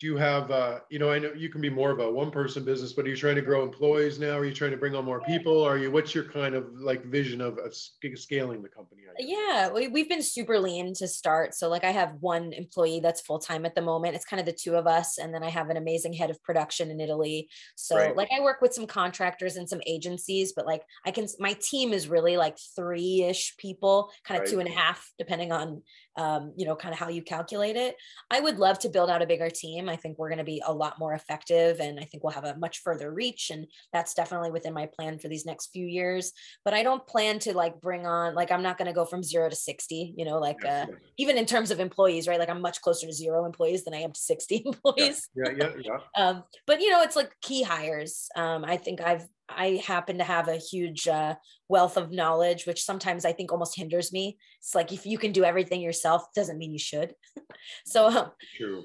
do 0.00 0.06
you 0.06 0.16
have 0.16 0.50
uh, 0.50 0.78
you 0.90 0.98
know 0.98 1.10
i 1.10 1.18
know 1.18 1.32
you 1.34 1.48
can 1.48 1.60
be 1.60 1.70
more 1.70 1.90
of 1.90 1.98
a 1.98 2.10
one 2.10 2.30
person 2.30 2.64
business 2.64 2.92
but 2.92 3.04
are 3.04 3.08
you 3.08 3.16
trying 3.16 3.34
to 3.36 3.42
grow 3.42 3.62
employees 3.62 4.18
now? 4.18 4.36
Are 4.36 4.44
you 4.44 4.54
trying 4.54 4.70
to 4.70 4.76
bring 4.76 4.94
on 4.94 5.04
more 5.04 5.20
people? 5.20 5.62
Are 5.64 5.78
you 5.78 5.90
what's 5.90 6.14
your 6.14 6.24
kind 6.24 6.54
of 6.54 6.66
like 6.74 7.04
vision 7.04 7.40
of, 7.40 7.58
of 7.58 7.74
scaling 7.74 8.62
the 8.62 8.68
company 8.68 9.02
yeah 9.18 9.70
we, 9.70 9.88
we've 9.88 10.08
been 10.08 10.22
super 10.22 10.58
lean 10.58 10.94
to 10.94 11.08
start. 11.08 11.54
So 11.54 11.68
like 11.68 11.84
i 11.84 11.90
have 11.90 12.14
one 12.20 12.52
employee 12.52 13.00
that's 13.00 13.20
full-time 13.20 13.66
at 13.66 13.74
the 13.74 13.82
moment. 13.82 14.14
It's 14.14 14.24
kind 14.24 14.40
of 14.40 14.46
the 14.46 14.52
two 14.52 14.76
of 14.76 14.86
us 14.86 15.18
and 15.18 15.34
then 15.34 15.42
i 15.42 15.50
have 15.50 15.70
an 15.70 15.76
amazing 15.76 16.12
head 16.12 16.30
of 16.30 16.42
production 16.42 16.90
in 16.90 17.00
italy. 17.00 17.48
So 17.74 17.96
right. 17.96 18.16
like 18.16 18.28
i 18.36 18.40
work 18.40 18.60
with 18.60 18.74
some 18.74 18.86
contractors 18.86 19.56
and 19.56 19.68
some 19.68 19.80
agencies 19.86 20.52
but 20.54 20.66
like 20.66 20.82
i 21.04 21.10
can 21.10 21.26
my 21.38 21.54
team 21.60 21.92
is 21.92 22.08
really 22.08 22.36
like 22.36 22.56
three-ish 22.76 23.56
people 23.58 24.10
kind 24.24 24.38
of 24.38 24.42
right. 24.42 24.50
two 24.50 24.60
and 24.60 24.68
a 24.68 24.72
half 24.72 25.10
depending 25.18 25.52
on 25.52 25.82
um, 26.18 26.52
you 26.56 26.66
know, 26.66 26.74
kind 26.74 26.92
of 26.92 26.98
how 26.98 27.08
you 27.08 27.22
calculate 27.22 27.76
it. 27.76 27.96
I 28.30 28.40
would 28.40 28.58
love 28.58 28.80
to 28.80 28.88
build 28.88 29.08
out 29.08 29.22
a 29.22 29.26
bigger 29.26 29.48
team. 29.48 29.88
I 29.88 29.94
think 29.94 30.18
we're 30.18 30.28
going 30.28 30.38
to 30.38 30.44
be 30.44 30.60
a 30.66 30.72
lot 30.72 30.98
more 30.98 31.14
effective 31.14 31.78
and 31.78 31.98
I 31.98 32.02
think 32.02 32.24
we'll 32.24 32.32
have 32.32 32.44
a 32.44 32.58
much 32.58 32.80
further 32.82 33.12
reach. 33.12 33.50
And 33.50 33.68
that's 33.92 34.14
definitely 34.14 34.50
within 34.50 34.74
my 34.74 34.86
plan 34.86 35.20
for 35.20 35.28
these 35.28 35.46
next 35.46 35.68
few 35.68 35.86
years. 35.86 36.32
But 36.64 36.74
I 36.74 36.82
don't 36.82 37.06
plan 37.06 37.38
to 37.40 37.54
like 37.54 37.80
bring 37.80 38.04
on, 38.04 38.34
like, 38.34 38.50
I'm 38.50 38.62
not 38.62 38.78
going 38.78 38.88
to 38.88 38.92
go 38.92 39.04
from 39.04 39.22
zero 39.22 39.48
to 39.48 39.54
60, 39.56 40.14
you 40.16 40.24
know, 40.24 40.38
like 40.38 40.64
uh, 40.64 40.86
even 41.18 41.38
in 41.38 41.46
terms 41.46 41.70
of 41.70 41.78
employees, 41.78 42.26
right? 42.26 42.40
Like 42.40 42.50
I'm 42.50 42.60
much 42.60 42.80
closer 42.80 43.06
to 43.06 43.12
zero 43.12 43.46
employees 43.46 43.84
than 43.84 43.94
I 43.94 43.98
am 43.98 44.10
to 44.10 44.20
60 44.20 44.62
employees. 44.66 45.28
Yeah, 45.36 45.52
yeah, 45.56 45.70
yeah. 45.78 45.98
yeah. 46.16 46.26
um, 46.28 46.42
but, 46.66 46.80
you 46.80 46.90
know, 46.90 47.02
it's 47.02 47.16
like 47.16 47.32
key 47.42 47.62
hires. 47.62 48.28
Um, 48.34 48.64
I 48.64 48.76
think 48.76 49.00
I've 49.00 49.24
I 49.48 49.82
happen 49.86 50.18
to 50.18 50.24
have 50.24 50.48
a 50.48 50.56
huge 50.56 51.08
uh, 51.08 51.36
wealth 51.68 51.96
of 51.96 52.12
knowledge, 52.12 52.66
which 52.66 52.82
sometimes 52.82 53.24
I 53.24 53.32
think 53.32 53.52
almost 53.52 53.76
hinders 53.76 54.12
me. 54.12 54.38
It's 54.60 54.74
like 54.74 54.92
if 54.92 55.06
you 55.06 55.18
can 55.18 55.32
do 55.32 55.44
everything 55.44 55.80
yourself, 55.80 56.24
doesn't 56.34 56.58
mean 56.58 56.72
you 56.72 56.78
should. 56.78 57.14
so 57.86 58.08
um, 58.08 58.30
True. 58.56 58.84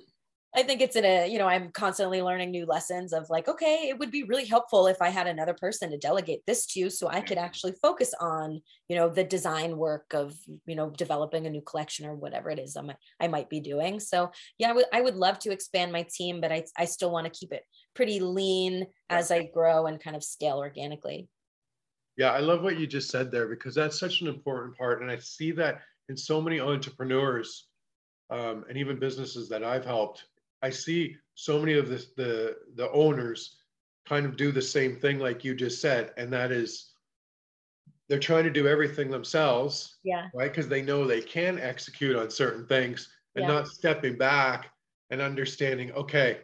I 0.56 0.62
think 0.62 0.82
it's 0.82 0.96
in 0.96 1.04
a, 1.04 1.28
you 1.28 1.40
know, 1.40 1.48
I'm 1.48 1.72
constantly 1.72 2.22
learning 2.22 2.52
new 2.52 2.68
lessons 2.68 3.12
of 3.12 3.28
like, 3.30 3.48
okay, 3.48 3.88
it 3.90 3.98
would 3.98 4.12
be 4.12 4.22
really 4.24 4.46
helpful 4.46 4.86
if 4.86 5.02
I 5.02 5.10
had 5.10 5.26
another 5.26 5.56
person 5.56 5.90
to 5.90 5.98
delegate 5.98 6.44
this 6.46 6.68
to 6.68 6.92
so 6.92 7.08
I 7.08 7.22
could 7.22 7.40
actually 7.40 7.74
focus 7.82 8.14
on, 8.20 8.62
you 8.88 8.96
know, 8.96 9.10
the 9.10 9.24
design 9.24 9.78
work 9.78 10.14
of, 10.14 10.36
you 10.68 10.76
know, 10.76 10.92
developing 10.92 11.48
a 11.48 11.50
new 11.50 11.62
collection 11.62 12.06
or 12.06 12.14
whatever 12.14 12.52
it 12.52 12.60
is 12.60 12.78
I 12.78 12.82
might, 12.82 12.98
I 13.20 13.28
might 13.30 13.50
be 13.50 13.62
doing. 13.62 14.00
So 14.00 14.30
yeah, 14.60 14.70
I 14.70 14.74
would, 14.74 14.86
I 14.94 15.02
would 15.02 15.16
love 15.16 15.40
to 15.40 15.52
expand 15.52 15.92
my 15.92 16.06
team, 16.16 16.40
but 16.40 16.52
I, 16.52 16.66
I 16.78 16.86
still 16.86 17.12
want 17.12 17.26
to 17.26 17.40
keep 17.40 17.52
it 17.52 17.64
pretty 17.96 18.20
lean 18.20 18.88
as 19.10 19.32
I 19.32 19.44
grow 19.54 19.88
and 19.88 20.02
kind 20.02 20.16
of 20.16 20.24
scale 20.24 20.58
organically. 20.58 21.28
Yeah, 22.18 22.32
I 22.32 22.40
love 22.40 22.62
what 22.62 22.80
you 22.80 22.86
just 22.86 23.10
said 23.10 23.32
there 23.32 23.48
because 23.48 23.74
that's 23.74 24.00
such 24.00 24.22
an 24.22 24.28
important 24.28 24.78
part. 24.78 25.02
And 25.02 25.10
I 25.10 25.18
see 25.18 25.52
that 25.54 25.82
in 26.10 26.18
so 26.18 26.42
many 26.42 26.60
entrepreneurs 26.60 27.68
um, 28.30 28.66
and 28.70 28.78
even 28.78 29.00
businesses 29.00 29.50
that 29.50 29.64
I've 29.64 29.86
helped. 29.86 30.26
I 30.62 30.70
see 30.70 31.18
so 31.36 31.60
many 31.60 31.74
of 31.74 31.90
the, 31.90 32.06
the 32.16 32.58
the 32.76 32.92
owners 32.92 33.58
kind 34.08 34.26
of 34.26 34.38
do 34.38 34.52
the 34.52 34.62
same 34.62 34.96
thing 34.96 35.20
like 35.20 35.44
you 35.44 35.56
just 35.56 35.82
said, 35.82 36.12
and 36.18 36.32
that 36.34 36.52
is 36.52 36.94
they're 38.10 38.20
trying 38.20 38.44
to 38.44 38.50
do 38.50 38.68
everything 38.68 39.10
themselves. 39.10 39.98
Yeah. 40.04 40.28
Right. 40.34 40.52
Because 40.52 40.68
they 40.68 40.82
know 40.82 41.06
they 41.06 41.22
can 41.22 41.60
execute 41.60 42.16
on 42.16 42.30
certain 42.30 42.66
things 42.66 43.10
and 43.36 43.44
yeah. 43.44 43.48
not 43.48 43.68
stepping 43.68 44.18
back 44.18 44.70
and 45.10 45.22
understanding, 45.22 45.92
okay, 45.94 46.40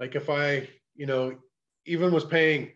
like 0.00 0.16
if 0.16 0.30
I, 0.30 0.68
you 0.96 1.06
know, 1.06 1.36
even 1.86 2.12
was 2.12 2.24
paying, 2.24 2.72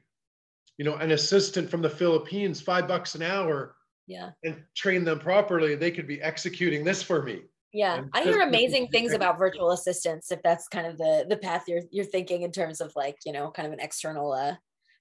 you 0.78 0.84
know, 0.84 0.96
an 0.96 1.10
assistant 1.12 1.70
from 1.70 1.82
the 1.82 1.90
Philippines 1.90 2.60
five 2.60 2.86
bucks 2.86 3.14
an 3.14 3.22
hour 3.22 3.74
yeah. 4.06 4.30
and 4.44 4.62
train 4.76 5.04
them 5.04 5.18
properly 5.18 5.74
they 5.74 5.90
could 5.90 6.06
be 6.06 6.20
executing 6.20 6.84
this 6.84 7.02
for 7.02 7.22
me. 7.22 7.42
Yeah. 7.72 7.96
And 7.96 8.10
i 8.12 8.22
hear 8.22 8.42
amazing 8.42 8.88
things 8.88 9.12
about 9.14 9.36
virtual 9.36 9.72
assistants 9.72 10.30
if 10.30 10.40
that's 10.42 10.68
kind 10.68 10.86
of 10.86 10.96
the 10.96 11.26
the 11.28 11.36
path 11.36 11.64
you're 11.66 11.82
you're 11.90 12.04
thinking 12.04 12.42
in 12.42 12.52
terms 12.52 12.80
of 12.80 12.92
like 12.94 13.16
you 13.26 13.32
know 13.32 13.50
kind 13.50 13.66
of 13.66 13.72
an 13.72 13.80
external 13.80 14.32
uh 14.32 14.54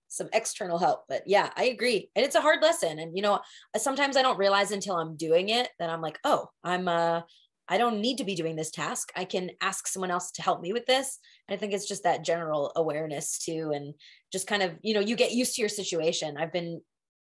some 0.07 0.29
external 0.33 0.79
help. 0.79 1.03
But 1.07 1.23
yeah 1.27 1.51
i 1.55 1.65
agree. 1.65 2.09
And 2.15 2.25
it's 2.25 2.35
a 2.35 2.41
hard 2.41 2.63
lesson. 2.63 2.97
And 2.97 3.15
you 3.15 3.21
know 3.21 3.41
sometimes 3.77 4.17
i 4.17 4.23
don't 4.23 4.39
realize 4.39 4.71
until 4.71 4.95
i'm 4.95 5.15
doing 5.17 5.49
it 5.49 5.69
that 5.79 5.89
i'm 5.89 6.01
like 6.01 6.17
oh 6.23 6.47
i'm 6.63 6.87
uh 6.87 7.21
i 7.69 7.77
don't 7.77 8.01
need 8.01 8.17
to 8.17 8.23
be 8.23 8.35
doing 8.35 8.55
this 8.55 8.71
task. 8.71 9.11
I 9.15 9.25
can 9.25 9.51
ask 9.61 9.87
someone 9.87 10.11
else 10.11 10.31
to 10.31 10.41
help 10.41 10.61
me 10.61 10.73
with 10.73 10.85
this. 10.85 11.19
I 11.49 11.55
think 11.55 11.73
it's 11.73 11.87
just 11.87 12.03
that 12.03 12.23
general 12.23 12.71
awareness 12.75 13.39
too 13.39 13.71
and 13.73 13.93
just 14.31 14.47
kind 14.47 14.63
of 14.63 14.71
you 14.81 14.93
know 14.93 14.99
you 14.99 15.15
get 15.15 15.31
used 15.31 15.55
to 15.55 15.61
your 15.61 15.69
situation. 15.69 16.37
I've 16.37 16.53
been 16.53 16.81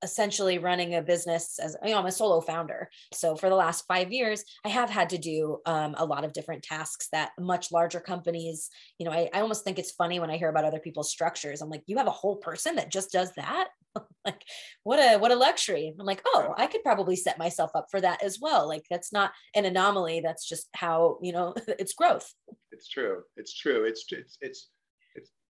essentially 0.04 0.58
running 0.58 0.96
a 0.96 1.02
business 1.02 1.60
as 1.60 1.76
you 1.84 1.92
know 1.92 2.00
i'm 2.00 2.06
a 2.06 2.12
solo 2.12 2.42
founder. 2.42 2.90
So 3.14 3.36
for 3.36 3.50
the 3.50 3.56
last 3.56 3.86
five 3.88 4.12
years 4.12 4.44
i 4.66 4.70
have 4.70 4.90
had 4.90 5.10
to 5.10 5.18
do 5.18 5.60
um, 5.66 5.96
a 5.98 6.06
lot 6.06 6.24
of 6.24 6.34
different 6.34 6.64
tasks 6.64 7.08
that 7.12 7.32
much 7.40 7.72
larger 7.72 8.00
companies 8.00 8.70
you 8.98 9.06
know 9.06 9.12
I, 9.12 9.30
I 9.34 9.42
almost 9.42 9.64
think 9.64 9.80
it's 9.80 9.92
funny 9.92 10.20
when 10.20 10.30
i 10.30 10.38
hear 10.38 10.50
about 10.50 10.66
other 10.66 10.80
people's 10.80 11.12
structures. 11.12 11.62
I'm 11.62 11.70
like 11.70 11.84
you 11.86 11.98
have 11.98 12.08
a 12.08 12.12
whole 12.12 12.38
person 12.38 12.76
that 12.76 12.92
just 12.92 13.12
does 13.12 13.32
that? 13.36 13.70
Like 14.24 14.44
what 14.84 15.00
a 15.00 15.18
what 15.18 15.32
a 15.32 15.36
luxury. 15.36 15.94
I'm 16.00 16.06
like 16.06 16.22
oh 16.28 16.54
i 16.56 16.68
could 16.68 16.84
probably 16.84 17.16
set 17.16 17.40
myself 17.40 17.72
up 17.74 17.88
for 17.90 18.00
that 18.02 18.24
as 18.24 18.38
well. 18.40 18.68
Like 18.68 18.86
that's 18.88 19.12
not 19.12 19.32
an 19.56 19.66
anomaly. 19.66 20.22
That's 20.22 20.48
just 20.48 20.70
how 20.76 21.18
you 21.24 21.34
know 21.34 21.56
it's 21.68 21.96
growth. 21.96 22.32
It's 22.72 22.88
true. 22.88 23.24
It's 23.36 23.58
true. 23.58 23.84
It's 23.86 24.06
it's 24.12 24.38
it's 24.42 24.70
it's 24.81 24.81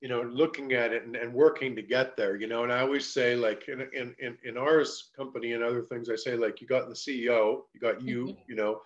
you 0.01 0.09
know 0.09 0.23
looking 0.23 0.73
at 0.73 0.93
it 0.93 1.05
and, 1.05 1.17
and 1.17 1.33
working 1.33 1.75
to 1.75 1.83
get 1.83 2.17
there 2.17 2.37
you 2.37 2.47
know 2.47 2.65
and 2.65 2.73
i 2.73 2.81
always 2.81 3.07
say 3.09 3.35
like 3.35 3.69
in 3.69 3.81
in 3.95 4.15
in, 4.19 4.37
in 4.45 4.59
ours 4.59 5.11
company 5.17 5.53
and 5.55 5.63
other 5.65 5.83
things 5.83 6.11
i 6.11 6.17
say 6.17 6.37
like 6.37 6.61
you 6.61 6.67
got 6.67 6.89
the 6.89 6.95
ceo 6.95 7.63
you 7.73 7.81
got 7.81 8.03
you 8.03 8.27
Mhm. 8.27 8.37
you 8.49 8.57
know 8.57 8.83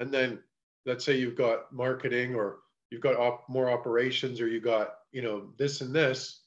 and 0.00 0.12
then 0.12 0.42
let's 0.86 1.04
say 1.04 1.16
you've 1.16 1.36
got 1.36 1.70
marketing 1.72 2.34
or 2.34 2.60
you've 2.90 3.02
got 3.02 3.16
op- 3.16 3.48
more 3.48 3.68
operations 3.70 4.40
or 4.40 4.48
you 4.48 4.60
got 4.60 4.94
you 5.12 5.20
know 5.22 5.52
this 5.58 5.80
and 5.82 5.94
this 5.94 6.44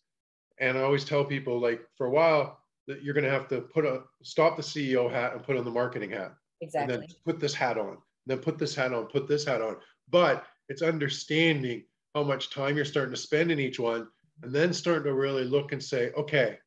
and 0.60 0.78
i 0.78 0.82
always 0.82 1.06
tell 1.06 1.24
people 1.24 1.60
like 1.60 1.82
for 1.96 2.08
a 2.08 2.12
while 2.12 2.60
that 2.88 3.04
you're 3.04 3.14
going 3.14 3.24
to 3.24 3.30
have 3.30 3.48
to 3.48 3.62
put 3.62 3.86
a 3.86 4.02
stop 4.24 4.56
the 4.58 4.64
ceo 4.64 5.10
hat 5.12 5.34
and 5.34 5.44
put 5.44 5.56
on 5.56 5.64
the 5.66 5.72
marketing 5.72 6.10
hat 6.10 6.34
Exactly. 6.62 6.82
and 6.82 6.90
then 6.92 7.04
exactly 7.04 7.22
put 7.34 7.40
this 7.40 7.54
hat 7.54 7.78
on, 7.78 7.98
then 8.26 8.40
put 8.40 8.58
this 8.58 8.74
hat 8.76 8.92
on, 8.92 9.06
put 9.06 9.28
this 9.30 9.46
hat 9.46 9.62
on. 9.62 9.78
But 10.10 10.46
it's 10.68 10.82
understanding 10.82 11.86
how 12.16 12.24
much 12.24 12.50
time 12.50 12.76
you're 12.76 12.86
starting 12.86 13.14
to 13.14 13.20
spend 13.20 13.52
in 13.52 13.60
each 13.60 13.80
one, 13.80 14.08
and 14.42 14.54
then 14.54 14.74
starting 14.74 15.04
to 15.04 15.14
really 15.14 15.44
look 15.44 15.72
and 15.72 15.84
say, 15.84 16.12
okay, 16.18 16.58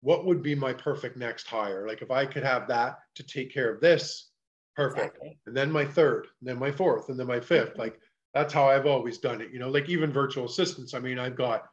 what 0.00 0.26
would 0.26 0.42
be 0.42 0.54
my 0.54 0.72
perfect 0.72 1.16
next 1.16 1.46
hire? 1.46 1.86
Like 1.86 2.02
if 2.02 2.10
I 2.10 2.26
could 2.26 2.44
have 2.44 2.68
that 2.68 2.98
to 3.16 3.22
take 3.22 3.52
care 3.52 3.72
of 3.72 3.80
this, 3.80 4.30
perfect. 4.76 5.16
exactly 5.16 5.38
And 5.46 5.56
then 5.56 5.70
my 5.70 5.84
third, 5.84 6.28
and 6.40 6.48
then 6.48 6.58
my 6.58 6.70
fourth, 6.70 7.08
and 7.08 7.18
then 7.18 7.26
my 7.26 7.40
5th 7.40 7.74
Mhm. 7.74 7.78
Like 7.78 8.00
that's 8.32 8.52
how 8.52 8.68
I've 8.68 8.86
always 8.86 9.18
done 9.18 9.40
it. 9.40 9.52
You 9.52 9.58
know, 9.58 9.70
like 9.70 9.88
even 9.88 10.12
virtual 10.12 10.46
assistants. 10.46 10.94
I 10.94 10.98
mean, 10.98 11.18
I've 11.18 11.36
got, 11.36 11.62
I 11.62 11.68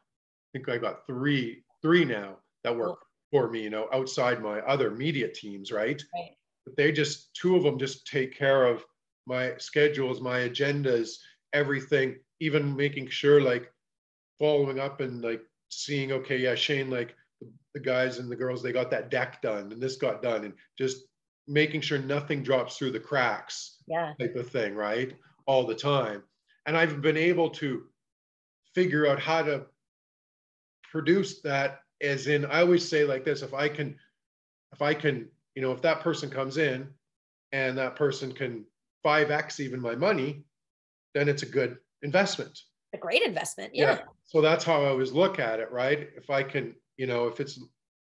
think 0.54 0.70
I've 0.70 0.82
got 0.82 1.06
three, 1.08 1.64
three 1.82 2.06
now 2.06 2.38
that 2.64 2.76
work 2.78 3.00
for 3.32 3.50
me. 3.50 3.64
You 3.64 3.70
know, 3.70 3.90
outside 3.92 4.42
my 4.42 4.60
other 4.62 4.92
media 4.92 5.28
teams, 5.28 5.72
right? 5.72 6.02
right 6.14 6.38
but 6.66 6.76
they 6.76 6.92
just 6.92 7.34
two 7.34 7.56
of 7.56 7.64
them 7.64 7.80
just 7.80 8.08
take 8.08 8.36
care 8.36 8.66
of 8.66 8.86
my 9.26 9.56
schedules 9.58 10.22
my 10.22 10.40
agendas 10.40 11.18
everything 11.54 12.18
even 12.42 12.76
making 12.76 13.08
sure 13.08 13.40
like 13.40 13.72
following 14.40 14.80
up 14.80 15.00
and 15.00 15.24
like 15.24 15.42
seeing 15.70 16.12
okay 16.12 16.38
yeah 16.38 16.56
shane 16.56 16.90
like 16.90 17.16
the 17.74 17.80
guys 17.80 18.18
and 18.18 18.30
the 18.30 18.36
girls 18.36 18.62
they 18.62 18.74
got 18.74 18.92
that 18.92 19.10
deck 19.10 19.42
done 19.42 19.72
and 19.72 19.82
this 19.82 19.96
got 19.96 20.22
done 20.22 20.44
and 20.44 20.54
just 20.78 21.04
making 21.48 21.80
sure 21.80 22.00
nothing 22.00 22.44
drops 22.44 22.78
through 22.78 22.92
the 22.92 23.00
cracks 23.00 23.78
yeah. 23.88 24.14
type 24.20 24.36
of 24.36 24.50
thing 24.50 24.76
right 24.76 25.14
all 25.46 25.66
the 25.66 25.76
time. 25.76 26.24
And 26.66 26.76
i've 26.76 27.02
been 27.02 27.18
able 27.18 27.50
to 27.52 27.84
figure 28.76 29.08
out 29.08 29.20
how 29.20 29.44
to 29.44 29.66
produce 30.92 31.42
that 31.42 31.82
as 32.02 32.28
in 32.28 32.46
i 32.46 32.62
always 32.62 32.88
say 32.88 33.06
like 33.06 33.24
this 33.24 33.42
if 33.42 33.54
i 33.54 33.68
can 33.68 33.96
if 34.74 34.82
i 34.82 34.94
can 34.94 35.28
you 35.56 35.62
know 35.62 35.72
if 35.72 35.82
that 35.82 36.02
person 36.02 36.30
comes 36.30 36.58
in 36.58 36.88
and 37.52 37.78
that 37.78 37.96
person 37.96 38.32
can 38.32 38.66
5x 39.06 39.60
even 39.60 39.80
my 39.80 39.96
money 39.96 40.44
then 41.14 41.28
it's 41.28 41.44
a 41.44 41.48
good 41.48 41.78
investment. 42.04 42.60
A 42.94 42.98
great 42.98 43.22
investment 43.22 43.72
yeah, 43.74 44.00
so 44.26 44.42
that's 44.42 44.66
how 44.66 44.84
i 44.84 44.90
always 44.90 45.14
look 45.14 45.40
at 45.40 45.62
it 45.62 45.72
right? 45.72 46.10
If 46.18 46.30
i 46.30 46.44
can 46.44 46.76
you 46.98 47.08
know 47.08 47.28
if 47.28 47.40
it's 47.40 47.58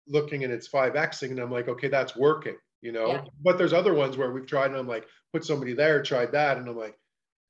looking 0.07 0.45
and 0.45 0.53
it's 0.53 0.69
5xing 0.69 1.31
and 1.31 1.41
i'm 1.41 1.51
like 1.51 1.69
okay 1.69 1.89
that's 1.89 2.17
working 2.17 2.57
you 2.81 2.93
know? 2.93 3.09
Yeah. 3.09 3.25
but 3.45 3.59
there's 3.59 3.75
other 3.75 3.93
ones 3.93 4.17
where 4.17 4.33
we've 4.33 4.47
tried 4.47 4.71
and 4.71 4.77
i'm 4.77 4.89
like 4.89 5.07
put 5.33 5.45
somebody 5.45 5.75
there 5.75 6.03
tried 6.03 6.33
that 6.33 6.57
and 6.57 6.67
i'm 6.69 6.77
like 6.77 6.99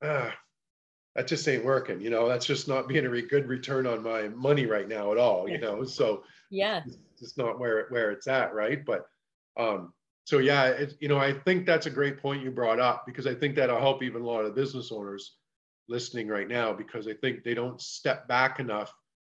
ah 0.03 0.33
that 1.15 1.27
just 1.27 1.47
ain't 1.47 1.63
working 1.63 2.01
you 2.01 2.09
know? 2.09 2.27
That's 2.27 2.45
just 2.45 2.67
not 2.67 2.87
being 2.87 3.05
a 3.05 3.09
re- 3.09 3.21
good 3.21 3.47
return 3.47 3.87
on 3.87 4.03
my 4.03 4.27
money 4.27 4.65
right 4.65 4.87
now 4.87 5.11
at 5.13 5.17
all 5.17 5.49
you 5.49 5.59
know? 5.59 5.83
So 5.85 6.23
yeah. 6.49 6.81
it's 6.85 6.97
just 7.17 7.37
not 7.37 7.57
where 7.57 7.87
where 7.89 8.11
it's 8.11 8.27
at 8.27 8.53
right? 8.53 8.85
But 8.85 9.05
um 9.57 9.93
so 10.25 10.37
yeah 10.37 10.65
it, 10.67 10.93
you 10.99 11.07
know 11.07 11.17
i 11.17 11.33
think 11.33 11.65
that's 11.65 11.87
a 11.87 11.89
great 11.89 12.21
point 12.21 12.43
you 12.43 12.51
brought 12.51 12.79
up 12.79 13.03
because 13.07 13.25
i 13.25 13.33
think 13.33 13.55
that'll 13.55 13.79
help 13.79 14.03
even 14.03 14.21
a 14.21 14.25
lot 14.25 14.45
of 14.45 14.53
business 14.53 14.91
owners 14.91 15.37
listening 15.89 16.27
right 16.27 16.47
now 16.47 16.71
because 16.71 17.07
i 17.07 17.13
think 17.13 17.43
they 17.43 17.53
don't 17.53 17.81
step 17.81 18.27
back 18.27 18.59
enough 18.59 18.93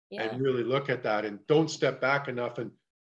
yeah. 0.09 0.23
and 0.23 0.41
really 0.41 0.63
look 0.63 0.89
at 0.89 1.03
that 1.03 1.25
and 1.25 1.39
don't 1.47 1.69
step 1.69 1.99
back 1.99 2.27
enough. 2.27 2.57
And 2.57 2.71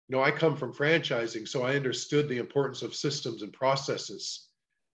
you 0.09 0.17
know 0.17 0.23
i 0.23 0.31
come 0.31 0.57
from 0.57 0.73
franchising 0.73 1.47
so 1.47 1.63
i 1.63 1.77
understood 1.77 2.29
the 2.29 2.39
importance 2.39 2.83
of 2.83 2.95
systems 2.95 3.43
and 3.43 3.53
processes 3.53 4.51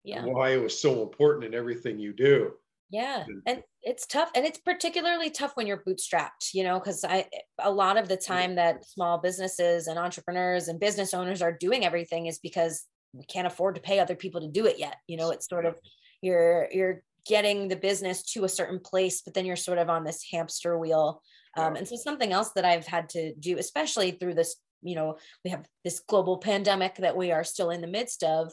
yeah. 0.06 0.22
and 0.22 0.32
why 0.32 0.50
it 0.50 0.62
was 0.62 0.80
so 0.80 1.02
important 1.02 1.44
in 1.44 1.54
everything 1.54 1.98
you 1.98 2.12
do. 2.12 2.52
Yeah, 2.88 3.24
And- 3.26 3.42
and 3.46 3.62
it's 3.82 4.06
tough, 4.06 4.30
and 4.36 4.46
it's 4.46 4.58
particularly 4.58 5.30
tough 5.30 5.56
when 5.56 5.66
you're 5.66 5.82
bootstrapped, 5.82 6.54
you 6.54 6.62
know, 6.62 6.78
because 6.78 7.04
I 7.04 7.28
a 7.58 7.70
lot 7.70 7.96
of 7.96 8.08
the 8.08 8.16
time 8.16 8.54
that 8.54 8.86
small 8.86 9.18
businesses 9.18 9.88
and 9.88 9.98
entrepreneurs 9.98 10.68
and 10.68 10.78
business 10.78 11.12
owners 11.12 11.42
are 11.42 11.52
doing 11.52 11.84
everything 11.84 12.26
is 12.26 12.38
because 12.38 12.86
we 13.12 13.24
can't 13.24 13.46
afford 13.46 13.74
to 13.74 13.80
pay 13.80 13.98
other 13.98 14.14
people 14.14 14.40
to 14.40 14.48
do 14.48 14.66
it 14.66 14.78
yet. 14.78 14.96
You 15.08 15.16
know, 15.16 15.30
it's 15.30 15.48
sort 15.48 15.66
of 15.66 15.74
you're 16.22 16.68
you're 16.70 17.02
getting 17.26 17.68
the 17.68 17.76
business 17.76 18.22
to 18.22 18.44
a 18.44 18.48
certain 18.48 18.80
place, 18.80 19.22
but 19.22 19.34
then 19.34 19.44
you're 19.44 19.56
sort 19.56 19.78
of 19.78 19.90
on 19.90 20.04
this 20.04 20.24
hamster 20.30 20.78
wheel. 20.78 21.22
Um, 21.56 21.74
Yeah. 21.74 21.78
and 21.80 21.88
so 21.88 21.96
something 21.96 22.32
else 22.32 22.52
that 22.54 22.64
I've 22.64 22.86
had 22.86 23.08
to 23.10 23.34
do, 23.34 23.58
especially 23.58 24.12
through 24.12 24.34
this, 24.34 24.56
you 24.82 24.94
know, 24.94 25.16
we 25.44 25.50
have 25.50 25.66
this 25.84 26.00
global 26.00 26.38
pandemic 26.38 26.96
that 26.96 27.16
we 27.16 27.32
are 27.32 27.44
still 27.44 27.70
in 27.70 27.80
the 27.80 27.86
midst 27.86 28.22
of 28.22 28.52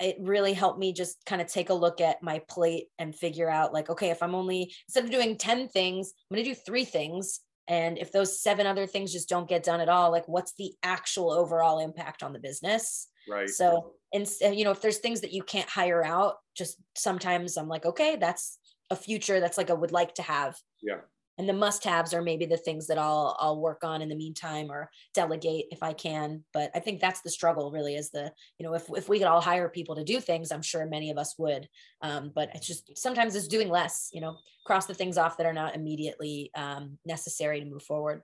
it 0.00 0.16
really 0.20 0.52
helped 0.52 0.78
me 0.78 0.92
just 0.92 1.24
kind 1.24 1.40
of 1.40 1.46
take 1.46 1.70
a 1.70 1.74
look 1.74 2.00
at 2.00 2.22
my 2.22 2.40
plate 2.48 2.88
and 2.98 3.14
figure 3.14 3.48
out 3.48 3.72
like 3.72 3.88
okay 3.88 4.10
if 4.10 4.22
i'm 4.22 4.34
only 4.34 4.74
instead 4.88 5.04
of 5.04 5.10
doing 5.10 5.36
10 5.36 5.68
things 5.68 6.12
i'm 6.30 6.34
going 6.34 6.44
to 6.44 6.50
do 6.50 6.54
three 6.66 6.84
things 6.84 7.40
and 7.68 7.96
if 7.98 8.12
those 8.12 8.40
seven 8.40 8.66
other 8.66 8.86
things 8.86 9.12
just 9.12 9.28
don't 9.28 9.48
get 9.48 9.62
done 9.62 9.80
at 9.80 9.88
all 9.88 10.10
like 10.10 10.26
what's 10.26 10.52
the 10.58 10.74
actual 10.82 11.30
overall 11.30 11.78
impact 11.78 12.22
on 12.22 12.32
the 12.32 12.38
business 12.38 13.08
right. 13.28 13.48
So 13.48 13.94
and 14.14 14.28
you 14.56 14.64
know 14.64 14.70
if 14.70 14.80
there's 14.80 14.98
things 14.98 15.20
that 15.20 15.32
you 15.32 15.42
can't 15.42 15.68
hire 15.68 16.04
out 16.04 16.36
just 16.56 16.78
sometimes 16.96 17.56
i'm 17.56 17.68
like 17.68 17.84
okay 17.84 18.16
that's 18.16 18.58
a 18.90 18.96
future 18.96 19.40
that's 19.40 19.58
like 19.58 19.70
i 19.70 19.74
would 19.74 19.92
like 19.92 20.14
to 20.14 20.22
have. 20.22 20.56
Yeah. 20.82 21.00
and 21.38 21.48
the 21.48 21.52
must 21.52 21.82
haves 21.82 22.14
are 22.14 22.22
maybe 22.22 22.46
the 22.46 22.56
things 22.56 22.86
that 22.86 22.98
i'll 22.98 23.36
i'll 23.40 23.60
work 23.60 23.82
on 23.82 24.02
in 24.02 24.08
the 24.08 24.14
meantime 24.14 24.70
or 24.70 24.88
delegate 25.14 25.66
if 25.70 25.82
i 25.82 25.92
can. 25.92 26.44
But 26.52 26.70
i 26.74 26.78
think 26.78 27.00
that's 27.00 27.22
the 27.22 27.30
struggle 27.30 27.72
really 27.72 27.96
is 27.96 28.10
the 28.10 28.32
you 28.58 28.64
know 28.64 28.74
if, 28.74 28.84
if 28.94 29.08
we 29.08 29.18
could 29.18 29.26
all 29.26 29.40
hire 29.40 29.68
people 29.68 29.96
to 29.96 30.04
do 30.04 30.20
things 30.20 30.52
i'm 30.52 30.62
sure 30.62 30.86
many 30.86 31.10
of 31.10 31.18
us 31.18 31.34
would. 31.38 31.68
Um, 32.02 32.30
but 32.34 32.50
it's 32.54 32.66
just 32.66 32.96
sometimes 32.96 33.34
it's 33.34 33.48
doing 33.48 33.68
less 33.68 34.10
you 34.12 34.20
know 34.20 34.36
cross 34.64 34.86
the 34.86 34.94
things 34.94 35.18
off 35.18 35.36
that 35.38 35.46
are 35.46 35.52
not 35.52 35.74
immediately 35.74 36.50
um, 36.54 36.98
necessary 37.04 37.60
to 37.60 37.66
move 37.66 37.82
forward 37.82 38.22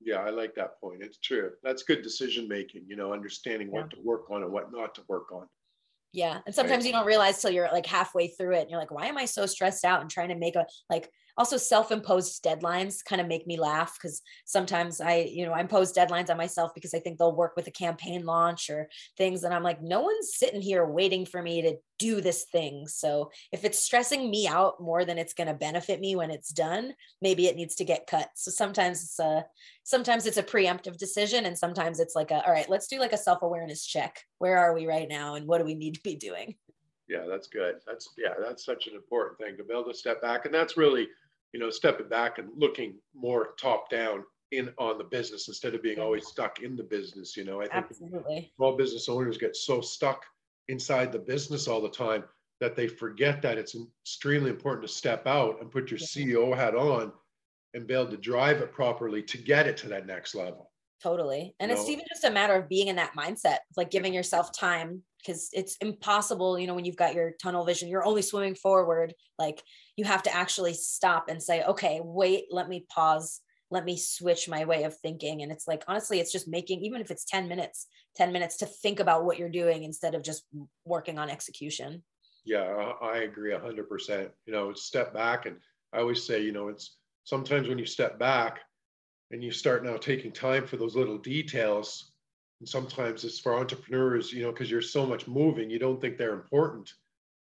yeah 0.00 0.16
i 0.16 0.30
like 0.30 0.54
that 0.54 0.80
point. 0.80 1.02
It's 1.02 1.18
true. 1.18 1.52
That's 1.62 1.82
good 1.82 2.02
decision 2.02 2.48
making 2.48 2.84
you 2.86 2.96
know 2.96 3.12
understanding 3.12 3.70
what 3.70 3.90
to 3.90 3.96
work 4.02 4.30
on 4.30 4.42
and 4.42 4.52
what 4.52 4.72
not 4.72 4.94
to 4.96 5.02
work 5.08 5.32
on. 5.32 5.46
Yeah 6.12 6.40
and 6.44 6.54
sometimes 6.54 6.84
you 6.84 6.92
don't 6.92 7.06
realize 7.06 7.40
till 7.40 7.52
you're 7.52 7.70
like 7.70 7.86
halfway 7.86 8.28
through 8.28 8.56
it 8.56 8.62
and 8.62 8.70
you're 8.70 8.80
like 8.80 8.90
why 8.90 9.06
am 9.06 9.16
i 9.16 9.24
so 9.24 9.46
stressed 9.46 9.84
out 9.84 10.00
and 10.00 10.10
trying 10.10 10.30
to 10.30 10.34
make 10.34 10.56
a 10.56 10.66
like 10.88 11.08
also 11.40 11.56
self-imposed 11.56 12.44
deadlines 12.44 13.04
kind 13.04 13.20
of 13.20 13.26
make 13.26 13.46
me 13.46 13.58
laugh 13.58 13.96
because 13.96 14.20
sometimes 14.44 15.00
i 15.00 15.28
you 15.28 15.44
know 15.44 15.52
i 15.52 15.60
impose 15.60 15.92
deadlines 15.92 16.30
on 16.30 16.36
myself 16.36 16.70
because 16.74 16.94
i 16.94 16.98
think 16.98 17.18
they'll 17.18 17.34
work 17.34 17.56
with 17.56 17.66
a 17.66 17.70
campaign 17.70 18.24
launch 18.24 18.68
or 18.68 18.88
things 19.16 19.42
and 19.42 19.54
i'm 19.54 19.62
like 19.62 19.82
no 19.82 20.02
one's 20.02 20.36
sitting 20.36 20.60
here 20.60 20.84
waiting 20.84 21.24
for 21.24 21.42
me 21.42 21.62
to 21.62 21.76
do 22.00 22.22
this 22.22 22.44
thing. 22.44 22.88
So 22.88 23.30
if 23.52 23.62
it's 23.62 23.78
stressing 23.78 24.30
me 24.30 24.48
out 24.48 24.80
more 24.80 25.04
than 25.04 25.18
it's 25.18 25.34
going 25.34 25.48
to 25.48 25.54
benefit 25.54 26.00
me 26.00 26.16
when 26.16 26.30
it's 26.30 26.50
done 26.50 26.94
maybe 27.20 27.46
it 27.46 27.56
needs 27.56 27.76
to 27.76 27.84
get 27.84 28.06
cut. 28.06 28.30
So 28.34 28.50
sometimes 28.50 29.02
it's 29.02 29.18
a 29.18 29.44
sometimes 29.84 30.26
it's 30.26 30.38
a 30.38 30.42
preemptive 30.42 30.96
decision 30.96 31.44
and 31.44 31.56
sometimes 31.56 32.00
it's 32.00 32.16
like 32.16 32.30
a 32.30 32.44
all 32.44 32.52
right 32.52 32.70
let's 32.70 32.88
do 32.88 32.98
like 32.98 33.12
a 33.12 33.18
self-awareness 33.18 33.84
check. 33.84 34.24
Where 34.38 34.56
are 34.56 34.74
we 34.74 34.86
right 34.86 35.08
now 35.08 35.34
and 35.34 35.46
what 35.46 35.58
do 35.58 35.64
we 35.64 35.74
need 35.74 35.94
to 35.94 36.02
be 36.02 36.16
doing? 36.16 36.56
Yeah 37.06 37.26
that's 37.28 37.48
good. 37.48 37.76
That's 37.86 38.08
yeah 38.16 38.34
that's 38.42 38.64
such 38.64 38.86
an 38.86 38.94
important 38.94 39.38
thing 39.38 39.58
to 39.58 39.64
be 39.64 39.74
able 39.74 39.92
to 39.92 39.94
step 39.94 40.22
back 40.22 40.46
and 40.46 40.54
that's 40.54 40.78
really 40.78 41.06
you 41.52 41.60
know 41.60 41.70
stepping 41.70 42.08
back 42.08 42.38
and 42.38 42.48
looking 42.56 42.94
more 43.14 43.54
top 43.60 43.90
down 43.90 44.24
in 44.52 44.72
on 44.78 44.98
the 44.98 45.04
business 45.04 45.48
instead 45.48 45.74
of 45.74 45.82
being 45.82 46.00
always 46.00 46.26
stuck 46.26 46.60
in 46.60 46.76
the 46.76 46.82
business. 46.82 47.36
You 47.36 47.44
know, 47.44 47.60
I 47.60 47.68
think 47.68 47.86
Absolutely. 47.90 48.52
small 48.56 48.76
business 48.76 49.08
owners 49.08 49.38
get 49.38 49.56
so 49.56 49.80
stuck 49.80 50.24
inside 50.68 51.12
the 51.12 51.18
business 51.18 51.68
all 51.68 51.80
the 51.80 51.88
time 51.90 52.24
that 52.60 52.76
they 52.76 52.86
forget 52.86 53.40
that 53.42 53.58
it's 53.58 53.76
extremely 54.04 54.50
important 54.50 54.86
to 54.86 54.92
step 54.92 55.26
out 55.26 55.60
and 55.60 55.70
put 55.70 55.90
your 55.90 55.98
Yeah. 55.98 56.06
CEO 56.06 56.56
hat 56.56 56.74
on 56.74 57.12
and 57.74 57.86
be 57.86 57.94
able 57.94 58.10
to 58.10 58.16
drive 58.16 58.60
it 58.60 58.72
properly 58.72 59.22
to 59.22 59.38
get 59.38 59.66
it 59.66 59.76
to 59.78 59.88
that 59.88 60.06
next 60.06 60.34
level. 60.34 60.70
Totally. 61.02 61.54
And 61.60 61.70
it's 61.70 61.86
know? 61.86 61.92
even 61.92 62.04
just 62.08 62.24
a 62.24 62.30
matter 62.30 62.54
of 62.54 62.68
being 62.68 62.88
in 62.88 62.96
that 62.96 63.14
mindset, 63.16 63.58
like 63.76 63.90
giving 63.90 64.12
yourself 64.12 64.52
time 64.52 65.02
because 65.24 65.48
it's 65.52 65.76
impossible, 65.76 66.58
you 66.58 66.66
know, 66.66 66.74
when 66.74 66.84
you've 66.84 66.96
got 66.96 67.14
your 67.14 67.32
tunnel 67.42 67.64
vision, 67.64 67.88
you're 67.88 68.04
only 68.04 68.22
swimming 68.22 68.54
forward. 68.54 69.14
Like 69.38 69.62
you 69.96 70.04
have 70.04 70.22
to 70.24 70.34
actually 70.34 70.74
stop 70.74 71.28
and 71.28 71.42
say, 71.42 71.62
okay, 71.64 72.00
wait, 72.02 72.46
let 72.50 72.68
me 72.68 72.86
pause. 72.92 73.40
Let 73.70 73.84
me 73.84 73.96
switch 73.96 74.48
my 74.48 74.64
way 74.64 74.82
of 74.82 74.96
thinking. 74.98 75.42
And 75.42 75.52
it's 75.52 75.68
like, 75.68 75.84
honestly, 75.86 76.18
it's 76.18 76.32
just 76.32 76.48
making, 76.48 76.82
even 76.84 77.00
if 77.00 77.10
it's 77.10 77.24
10 77.24 77.48
minutes, 77.48 77.86
10 78.16 78.32
minutes 78.32 78.56
to 78.58 78.66
think 78.66 78.98
about 78.98 79.24
what 79.24 79.38
you're 79.38 79.48
doing 79.48 79.84
instead 79.84 80.14
of 80.14 80.24
just 80.24 80.44
working 80.84 81.18
on 81.18 81.30
execution. 81.30 82.02
Yeah, 82.44 82.92
I 83.00 83.18
agree 83.18 83.52
a 83.52 83.60
hundred 83.60 83.88
percent. 83.88 84.30
You 84.46 84.52
know, 84.52 84.72
step 84.72 85.14
back 85.14 85.46
and 85.46 85.56
I 85.92 85.98
always 85.98 86.24
say, 86.24 86.42
you 86.42 86.52
know, 86.52 86.68
it's 86.68 86.96
sometimes 87.24 87.68
when 87.68 87.78
you 87.78 87.86
step 87.86 88.18
back 88.18 88.60
and 89.30 89.42
you 89.42 89.52
start 89.52 89.84
now 89.84 89.96
taking 89.96 90.32
time 90.32 90.66
for 90.66 90.76
those 90.76 90.96
little 90.96 91.18
details. 91.18 92.09
And 92.60 92.68
sometimes 92.68 93.24
it's 93.24 93.38
for 93.40 93.54
entrepreneurs, 93.54 94.32
you 94.32 94.42
know, 94.42 94.52
because 94.52 94.70
you're 94.70 94.82
so 94.82 95.06
much 95.06 95.26
moving, 95.26 95.70
you 95.70 95.78
don't 95.78 96.00
think 96.00 96.18
they're 96.18 96.34
important, 96.34 96.92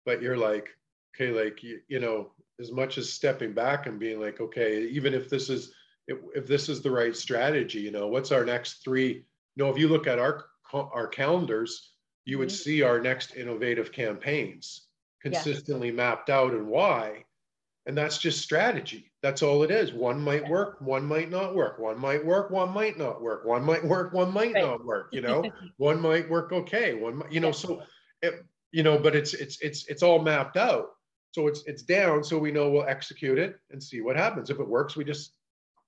but 0.06 0.22
you're 0.22 0.38
like, 0.38 0.70
okay, 1.16 1.32
like 1.32 1.64
you, 1.64 1.82
you 1.88 2.00
know, 2.00 2.34
as 2.60 2.72
much 2.72 2.98
as 2.98 3.12
stepping 3.12 3.54
back 3.54 3.88
and 3.88 4.00
being 4.00 4.20
like, 4.20 4.40
okay, 4.40 4.84
even 4.88 5.14
if 5.14 5.30
this 5.30 5.50
is 5.50 5.74
if, 6.08 6.20
if 6.36 6.48
this 6.48 6.70
is 6.70 6.82
the 6.82 6.92
right 6.92 7.16
strategy, 7.16 7.80
you 7.82 7.92
know, 7.92 8.08
what's 8.08 8.32
our 8.32 8.46
next 8.46 8.84
three? 8.84 9.14
You 9.56 9.64
know, 9.64 9.70
if 9.70 9.78
you 9.78 9.88
look 9.90 10.08
at 10.08 10.20
our 10.20 10.46
our 10.74 11.08
calendars, 11.08 11.94
you 12.26 12.38
would 12.38 12.52
Mhm. 12.52 12.52
see 12.52 12.82
our 12.84 13.00
next 13.00 13.36
innovative 13.36 13.92
campaigns 13.92 14.90
Yeah. 15.28 15.48
consistently 15.48 15.92
mapped 15.92 16.30
out 16.30 16.54
and 16.54 16.68
why. 16.68 17.26
And 17.88 17.98
that's 17.98 18.18
just 18.18 18.42
strategy. 18.42 19.12
That's 19.24 19.42
all 19.42 19.64
it 19.64 19.72
is. 19.72 19.94
One 19.94 20.22
might 20.22 20.48
work, 20.50 20.82
one 20.82 21.06
might 21.06 21.30
not 21.32 21.56
work. 21.56 21.80
One 21.80 21.98
might 21.98 22.24
work, 22.24 22.52
one 22.52 22.70
might 22.72 22.98
not 22.98 23.22
work. 23.22 23.46
One 23.46 23.64
might 23.64 23.84
work, 23.84 24.12
one 24.12 24.34
might 24.34 24.54
Right. 24.54 24.62
not 24.64 24.84
work. 24.84 25.08
You 25.14 25.22
know, 25.22 25.50
one 25.78 26.02
might 26.02 26.30
work 26.30 26.52
okay. 26.52 26.94
One, 26.94 27.16
might, 27.16 27.32
you 27.32 27.40
know, 27.40 27.54
so 27.54 27.82
it, 28.22 28.46
you 28.74 28.84
know, 28.84 29.00
but 29.00 29.16
it's 29.16 29.34
it's 29.34 29.62
it's 29.62 29.88
it's 29.88 30.04
all 30.04 30.20
mapped 30.22 30.58
out. 30.58 30.90
So 31.32 31.48
it's 31.48 31.64
it's 31.66 31.82
down, 31.82 32.26
so 32.26 32.38
we 32.38 32.52
know 32.52 32.70
we'll 32.70 32.84
execute 32.88 33.40
it 33.40 33.58
and 33.72 33.82
see 33.82 34.02
what 34.02 34.18
happens. 34.18 34.50
If 34.50 34.60
it 34.60 34.68
works, 34.68 34.98
we 34.98 35.06
just 35.06 35.38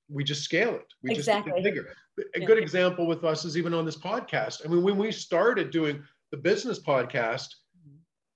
we 0.10 0.24
just 0.24 0.44
scale 0.44 0.76
it. 0.76 0.88
We 1.04 1.14
just 1.14 1.28
make 1.28 1.40
Exactly. 1.40 1.60
it 1.60 1.64
bigger. 1.64 1.94
A 2.36 2.40
Yeah. 2.40 2.46
good 2.46 2.58
example 2.60 3.08
with 3.08 3.26
us 3.26 3.44
is 3.44 3.58
even 3.58 3.74
on 3.74 3.86
this 3.86 3.98
podcast. 3.98 4.66
I 4.66 4.70
mean, 4.70 4.84
when 4.84 4.98
we 4.98 5.12
started 5.12 5.70
doing 5.70 6.02
the 6.32 6.38
business 6.38 6.80
podcast, 6.82 7.48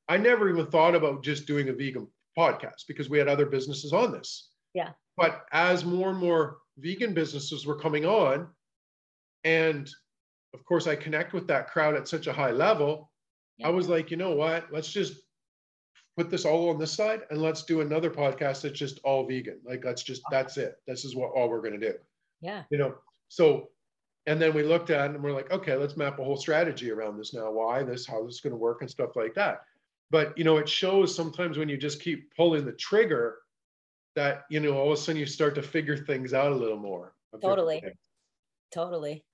I 0.09 0.17
never 0.17 0.49
even 0.49 0.67
thought 0.67 0.95
about 0.95 1.23
just 1.23 1.47
doing 1.47 1.69
a 1.69 1.73
vegan 1.73 2.07
podcast 2.37 2.87
because 2.87 3.09
we 3.09 3.17
had 3.17 3.27
other 3.27 3.45
businesses 3.45 3.93
on 3.93 4.11
this. 4.11 4.49
Yeah. 4.73 4.89
But 5.17 5.45
as 5.51 5.85
more 5.85 6.09
and 6.09 6.19
more 6.19 6.57
vegan 6.77 7.13
businesses 7.13 7.65
were 7.65 7.77
coming 7.79 8.05
on, 8.05 8.47
and 9.43 9.89
of 10.53 10.63
course, 10.65 10.87
I 10.87 10.95
connect 10.95 11.33
with 11.33 11.47
that 11.47 11.69
crowd 11.69 11.95
at 11.95 12.07
such 12.07 12.27
a 12.27 12.33
high 12.33 12.51
level, 12.51 13.11
I 13.63 13.69
was 13.69 13.87
like, 13.89 14.11
you 14.11 14.17
know 14.17 14.35
what? 14.35 14.67
Let's 14.71 14.91
just 14.91 15.13
put 16.17 16.29
this 16.29 16.45
all 16.45 16.69
on 16.69 16.77
this 16.79 16.91
side 16.91 17.21
and 17.29 17.41
let's 17.41 17.63
do 17.63 17.81
another 17.81 18.09
podcast 18.09 18.61
that's 18.61 18.77
just 18.77 18.99
all 19.03 19.25
vegan. 19.27 19.59
Like, 19.65 19.83
let's 19.83 20.03
just, 20.03 20.21
that's 20.31 20.57
it. 20.57 20.75
This 20.87 21.05
is 21.05 21.15
what 21.15 21.31
all 21.35 21.49
we're 21.49 21.61
going 21.61 21.79
to 21.79 21.91
do 21.91 21.95
Yeah. 22.41 22.63
you 22.69 22.77
know 22.77 22.95
so 23.29 23.69
and 24.27 24.39
then 24.41 24.53
we 24.53 24.61
looked 24.63 24.89
at 24.91 25.09
it 25.09 25.15
and 25.15 25.23
we're 25.23 25.31
like 25.33 25.51
okay 25.51 25.75
let's 25.75 25.97
map 25.97 26.19
a 26.19 26.23
whole 26.23 26.37
strategy 26.37 26.91
around 26.91 27.17
this 27.17 27.33
now 27.33 27.49
why 27.51 27.81
this 27.83 28.05
how 28.05 28.23
this 28.23 28.35
is 28.35 28.41
going 28.41 28.51
to 28.53 28.57
work 28.57 28.81
and 28.81 28.89
stuff 28.89 29.15
like 29.15 29.33
that 29.33 29.61
but 30.09 30.37
you 30.37 30.43
know 30.43 30.57
it 30.57 30.69
shows 30.69 31.15
sometimes 31.15 31.57
when 31.57 31.69
you 31.69 31.77
just 31.77 32.01
keep 32.01 32.35
pulling 32.35 32.65
the 32.65 32.73
trigger 32.73 33.39
that 34.15 34.43
you 34.49 34.59
know 34.59 34.77
all 34.77 34.91
of 34.91 34.97
a 34.97 35.01
sudden 35.01 35.19
you 35.19 35.25
start 35.25 35.55
to 35.55 35.61
figure 35.61 35.97
things 35.97 36.33
out 36.33 36.51
a 36.51 36.55
little 36.55 36.77
more 36.77 37.15
Totally. 37.41 37.81
Totally. 38.71 39.25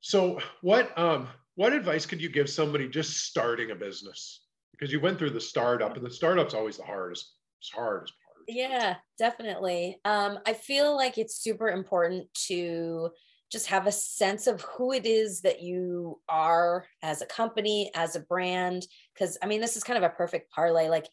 so 0.00 0.40
what 0.62 0.96
um 0.98 1.28
what 1.54 1.72
advice 1.72 2.06
could 2.06 2.20
you 2.22 2.30
give 2.30 2.48
somebody 2.48 2.88
just 2.88 3.26
starting 3.26 3.70
a 3.70 3.74
business 3.74 4.46
because 4.72 4.90
you 4.90 5.00
went 5.00 5.18
through 5.18 5.30
the 5.30 5.40
startup 5.40 5.96
and 5.96 6.04
the 6.04 6.10
startup's 6.10 6.54
always 6.54 6.78
the 6.78 6.84
hardest 6.84 7.34
it's 7.60 7.70
hardest 7.70 8.14
part 8.24 8.44
Yeah, 8.48 8.96
definitely. 9.18 10.00
Um, 10.04 10.38
I 10.46 10.54
feel 10.54 10.96
like 10.96 11.16
it's 11.18 11.36
super 11.36 11.68
important 11.68 12.32
to 12.48 13.10
just 13.52 13.66
have 13.66 13.86
a 13.86 13.92
sense 13.92 14.46
of 14.46 14.62
who 14.62 14.92
it 14.92 15.04
is 15.04 15.42
that 15.42 15.62
you 15.62 16.18
are 16.28 16.86
as 17.02 17.20
a 17.20 17.26
company, 17.26 17.90
as 17.94 18.16
a 18.16 18.20
brand. 18.20 18.86
Because 19.12 19.36
I 19.42 19.46
mean, 19.46 19.60
this 19.60 19.76
is 19.76 19.84
kind 19.84 20.02
of 20.02 20.10
a 20.10 20.14
perfect 20.14 20.50
parlay. 20.50 20.88
Like, 20.88 21.06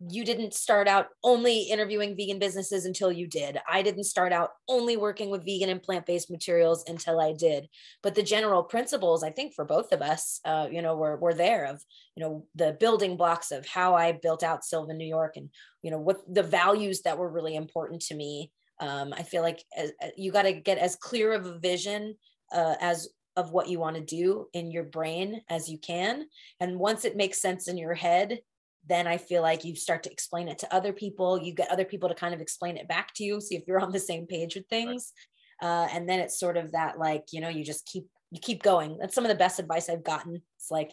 you 0.00 0.24
didn't 0.24 0.54
start 0.54 0.86
out 0.86 1.08
only 1.24 1.62
interviewing 1.62 2.14
vegan 2.16 2.38
businesses 2.38 2.84
until 2.84 3.10
you 3.10 3.26
did. 3.26 3.58
I 3.68 3.82
didn't 3.82 4.04
start 4.04 4.32
out 4.32 4.50
only 4.68 4.96
working 4.96 5.30
with 5.30 5.44
vegan 5.44 5.68
and 5.68 5.82
plant 5.82 6.06
based 6.06 6.30
materials 6.30 6.84
until 6.86 7.20
I 7.20 7.32
did. 7.32 7.68
But 8.02 8.14
the 8.14 8.22
general 8.22 8.62
principles, 8.62 9.24
I 9.24 9.30
think, 9.30 9.54
for 9.54 9.64
both 9.64 9.92
of 9.92 10.00
us, 10.00 10.38
uh, 10.44 10.68
you 10.70 10.80
know, 10.80 10.96
were 10.96 11.16
were 11.16 11.34
there 11.34 11.64
of 11.64 11.82
you 12.14 12.22
know 12.22 12.46
the 12.54 12.76
building 12.78 13.16
blocks 13.16 13.50
of 13.50 13.66
how 13.66 13.94
I 13.94 14.12
built 14.12 14.42
out 14.42 14.62
Sylven, 14.62 14.96
New 14.96 15.06
York, 15.06 15.36
and 15.36 15.48
you 15.82 15.90
know 15.90 15.98
what 15.98 16.20
the 16.32 16.44
values 16.44 17.02
that 17.02 17.18
were 17.18 17.28
really 17.28 17.56
important 17.56 18.02
to 18.02 18.14
me 18.14 18.52
um, 18.80 19.12
i 19.12 19.22
feel 19.22 19.42
like 19.42 19.62
as, 19.76 19.92
uh, 20.02 20.08
you 20.16 20.32
got 20.32 20.42
to 20.42 20.52
get 20.52 20.78
as 20.78 20.96
clear 20.96 21.32
of 21.32 21.46
a 21.46 21.58
vision 21.58 22.14
uh, 22.52 22.74
as 22.80 23.08
of 23.36 23.52
what 23.52 23.68
you 23.68 23.78
want 23.78 23.96
to 23.96 24.02
do 24.02 24.46
in 24.52 24.70
your 24.70 24.84
brain 24.84 25.40
as 25.48 25.66
you 25.66 25.78
can. 25.78 26.26
And 26.60 26.78
once 26.78 27.06
it 27.06 27.16
makes 27.16 27.40
sense 27.40 27.66
in 27.66 27.78
your 27.78 27.94
head 27.94 28.40
then 28.88 29.06
i 29.06 29.16
feel 29.16 29.42
like 29.42 29.64
you 29.64 29.76
start 29.76 30.02
to 30.02 30.10
explain 30.10 30.48
it 30.48 30.58
to 30.58 30.74
other 30.74 30.92
people. 30.92 31.40
You 31.40 31.54
get 31.54 31.70
other 31.70 31.84
people 31.84 32.08
to 32.08 32.14
kind 32.14 32.34
of 32.34 32.40
explain 32.40 32.76
it 32.76 32.88
back 32.88 33.14
to 33.14 33.24
you 33.24 33.40
see 33.40 33.56
if 33.56 33.64
you're 33.66 33.80
on 33.80 33.92
the 33.92 34.00
same 34.00 34.26
page 34.26 34.54
with 34.54 34.66
things. 34.68 35.12
Uh, 35.60 35.86
and 35.92 36.08
then 36.08 36.18
it's 36.18 36.40
sort 36.40 36.56
of 36.56 36.72
that 36.72 36.98
like 36.98 37.24
you 37.32 37.40
know 37.40 37.48
you 37.48 37.64
just 37.64 37.86
keep 37.86 38.06
you 38.30 38.40
keep 38.40 38.62
going. 38.62 38.96
That's 38.98 39.14
some 39.14 39.24
of 39.24 39.28
the 39.28 39.36
best 39.36 39.58
advice 39.58 39.88
i've 39.88 40.02
gotten. 40.02 40.42
It's 40.56 40.70
like 40.70 40.92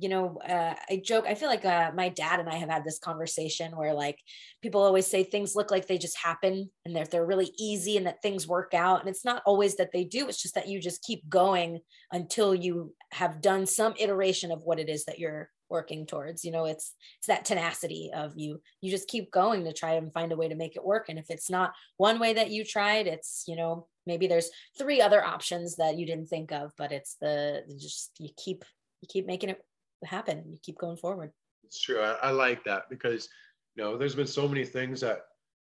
you 0.00 0.08
know, 0.08 0.38
uh, 0.48 0.74
I 0.88 1.02
joke, 1.04 1.24
I 1.28 1.34
feel 1.34 1.48
like 1.48 1.64
uh, 1.64 1.92
my 1.94 2.08
dad 2.08 2.40
and 2.40 2.48
I 2.48 2.56
have 2.56 2.68
had 2.68 2.84
this 2.84 2.98
conversation 2.98 3.76
where 3.76 3.94
like 3.94 4.18
people 4.62 4.80
always 4.82 5.06
say 5.06 5.24
things 5.24 5.54
look 5.54 5.70
like 5.70 5.86
they 5.86 5.98
just 5.98 6.18
happen 6.18 6.70
and 6.84 6.96
that 6.96 7.10
they're 7.10 7.26
really 7.26 7.52
easy 7.58 7.96
and 7.96 8.06
that 8.06 8.22
things 8.22 8.48
work 8.48 8.74
out. 8.74 9.00
And 9.00 9.08
it's 9.08 9.24
not 9.24 9.42
always 9.46 9.76
that 9.76 9.90
they 9.92 10.04
do, 10.04 10.28
it's 10.28 10.42
just 10.42 10.54
that 10.54 10.68
you 10.68 10.80
just 10.80 11.02
keep 11.02 11.28
going 11.28 11.80
until 12.12 12.54
you 12.54 12.94
have 13.12 13.40
done 13.40 13.66
some 13.66 13.94
iteration 13.98 14.50
of 14.50 14.62
what 14.64 14.78
it 14.78 14.88
is 14.88 15.04
that 15.04 15.18
you're 15.18 15.50
working 15.70 16.06
towards 16.06 16.44
you 16.44 16.50
know 16.50 16.64
it's 16.64 16.94
it's 17.18 17.26
that 17.26 17.44
tenacity 17.44 18.10
of 18.14 18.32
you 18.36 18.60
you 18.80 18.90
just 18.90 19.08
keep 19.08 19.30
going 19.30 19.64
to 19.64 19.72
try 19.72 19.92
and 19.92 20.12
find 20.12 20.32
a 20.32 20.36
way 20.36 20.48
to 20.48 20.54
make 20.54 20.76
it 20.76 20.84
work 20.84 21.08
and 21.08 21.18
if 21.18 21.26
it's 21.28 21.50
not 21.50 21.72
one 21.98 22.18
way 22.18 22.32
that 22.32 22.50
you 22.50 22.64
tried 22.64 23.06
it's 23.06 23.44
you 23.46 23.56
know 23.56 23.86
maybe 24.06 24.26
there's 24.26 24.50
three 24.78 25.00
other 25.00 25.22
options 25.22 25.76
that 25.76 25.98
you 25.98 26.06
didn't 26.06 26.28
think 26.28 26.52
of 26.52 26.72
but 26.78 26.92
it's 26.92 27.16
the 27.20 27.62
just 27.78 28.12
you 28.18 28.30
keep 28.36 28.64
you 29.02 29.08
keep 29.10 29.26
making 29.26 29.50
it 29.50 29.60
happen. 30.04 30.44
You 30.50 30.58
keep 30.62 30.78
going 30.78 30.96
forward. 30.96 31.32
It's 31.64 31.80
true. 31.80 32.00
I, 32.00 32.12
I 32.14 32.30
like 32.30 32.64
that 32.64 32.88
because 32.88 33.28
you 33.74 33.82
know 33.82 33.96
there's 33.98 34.14
been 34.14 34.26
so 34.26 34.48
many 34.48 34.64
things 34.64 35.00
that 35.00 35.26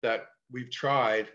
that 0.02 0.26
we've 0.50 0.70
tried 0.70 1.28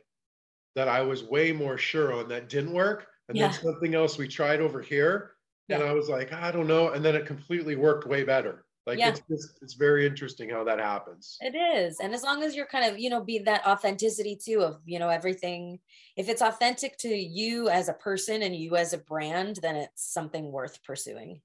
that 0.75 0.87
I 0.87 1.01
was 1.01 1.23
way 1.23 1.51
more 1.51 1.77
sure 1.77 2.13
on 2.13 2.27
that 2.29 2.49
didn't 2.49 2.73
work, 2.73 3.07
and 3.27 3.37
Yeah. 3.37 3.49
then 3.51 3.61
something 3.61 3.95
else 3.95 4.17
we 4.17 4.27
tried 4.27 4.61
over 4.61 4.81
here, 4.81 5.35
and 5.69 5.83
I 5.83 5.93
was 5.93 6.09
like, 6.09 6.31
I 6.33 6.51
don't 6.51 6.67
know, 6.67 6.89
and 6.89 7.03
then 7.03 7.15
it 7.15 7.25
completely 7.25 7.75
worked 7.75 8.07
way 8.07 8.23
better. 8.23 8.65
Like 8.85 8.97
Yeah. 8.99 9.09
it's 9.09 9.21
just, 9.29 9.59
it's 9.61 9.73
very 9.75 10.05
interesting 10.07 10.49
how 10.49 10.63
that 10.63 10.79
happens. 10.79 11.37
It 11.41 11.55
is. 11.55 11.99
And 11.99 12.13
as 12.13 12.23
long 12.23 12.43
as 12.43 12.55
you're 12.55 12.65
kind 12.65 12.85
of, 12.91 12.97
you 12.99 13.09
know, 13.09 13.21
be 13.23 13.39
that 13.39 13.65
authenticity 13.67 14.35
too 14.35 14.61
of, 14.63 14.81
you 14.85 14.97
know, 14.99 15.09
everything, 15.09 15.79
if 16.15 16.27
it's 16.29 16.41
authentic 16.41 16.97
to 16.99 17.09
you 17.09 17.69
as 17.69 17.87
a 17.89 17.93
person 17.93 18.41
and 18.41 18.55
you 18.55 18.75
as 18.77 18.93
a 18.93 18.97
brand, 18.97 19.57
then 19.57 19.75
it's 19.75 20.11
something 20.11 20.51
worth 20.51 20.83
pursuing. 20.83 21.41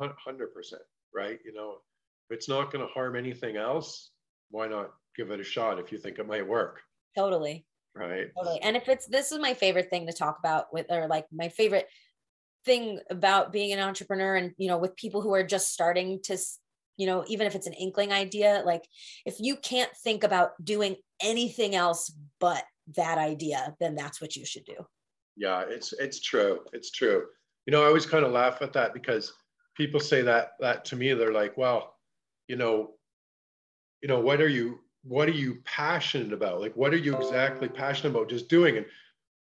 Hundred 0.00 0.54
percent. 0.54 0.82
Right? 1.14 1.38
You 1.44 1.52
know, 1.52 1.78
if 2.28 2.36
it's 2.36 2.48
not 2.48 2.72
going 2.72 2.86
to 2.86 2.92
harm 2.92 3.16
anything 3.16 3.56
else, 3.56 4.10
why 4.50 4.68
not 4.68 4.92
give 5.16 5.30
it 5.30 5.40
a 5.40 5.44
shot 5.44 5.78
if 5.78 5.92
you 5.92 5.98
think 5.98 6.18
it 6.18 6.26
might 6.26 6.46
work? 6.46 6.80
Totally. 7.16 7.66
Right? 7.94 8.28
Totally. 8.36 8.60
And 8.62 8.76
if 8.76 8.88
it's 8.88 9.06
this 9.06 9.32
is 9.32 9.38
my 9.38 9.54
favorite 9.54 9.90
thing 9.90 10.06
to 10.06 10.12
talk 10.12 10.38
about 10.38 10.72
with 10.72 10.86
or 10.90 11.08
like 11.08 11.26
my 11.32 11.48
favorite 11.48 11.88
thing 12.64 13.00
about 13.10 13.52
being 13.52 13.72
an 13.72 13.80
entrepreneur 13.80 14.36
and 14.36 14.52
you 14.58 14.68
know 14.68 14.78
with 14.78 14.94
people 14.96 15.22
who 15.22 15.32
are 15.32 15.42
just 15.42 15.72
starting 15.72 16.20
to 16.22 16.36
you 16.98 17.06
know 17.06 17.24
even 17.26 17.46
if 17.46 17.54
it's 17.54 17.66
an 17.66 17.72
inkling 17.72 18.12
idea 18.12 18.62
like 18.66 18.84
if 19.24 19.36
you 19.40 19.56
can't 19.56 19.90
think 20.04 20.24
about 20.24 20.50
doing 20.62 20.96
anything 21.22 21.74
else 21.74 22.12
but 22.38 22.62
that 22.96 23.16
idea 23.16 23.74
then 23.80 23.94
that's 23.94 24.20
what 24.20 24.36
you 24.36 24.44
should 24.44 24.64
do 24.64 24.76
Yeah, 25.36 25.64
it's 25.66 25.94
it's 25.94 26.20
true. 26.20 26.60
It's 26.72 26.90
true. 26.90 27.24
You 27.66 27.72
know, 27.72 27.82
I 27.82 27.86
always 27.86 28.06
kind 28.06 28.24
of 28.24 28.32
laugh 28.32 28.60
at 28.60 28.74
that 28.74 28.92
because 28.92 29.32
people 29.76 30.00
say 30.00 30.22
that 30.22 30.52
that 30.60 30.84
to 30.86 30.96
me. 30.96 31.12
They're 31.12 31.32
like, 31.32 31.56
well, 31.56 31.96
you 32.48 32.56
know, 32.56 32.94
you 34.02 34.08
know, 34.08 34.20
what 34.20 34.40
are 34.40 34.48
you 34.48 34.80
what 35.02 35.28
are 35.28 35.32
you 35.32 35.62
passionate 35.64 36.32
about? 36.32 36.60
Like, 36.60 36.76
what 36.76 36.92
are 36.92 36.98
you 36.98 37.16
exactly 37.16 37.68
passionate 37.68 38.10
about 38.10 38.28
just 38.28 38.48
doing? 38.48 38.76
And 38.76 38.86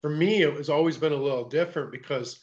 for 0.01 0.09
me, 0.09 0.41
it 0.41 0.53
was 0.53 0.69
always 0.69 0.97
been 0.97 1.13
a 1.13 1.15
little 1.15 1.47
different 1.47 1.91
because 1.91 2.39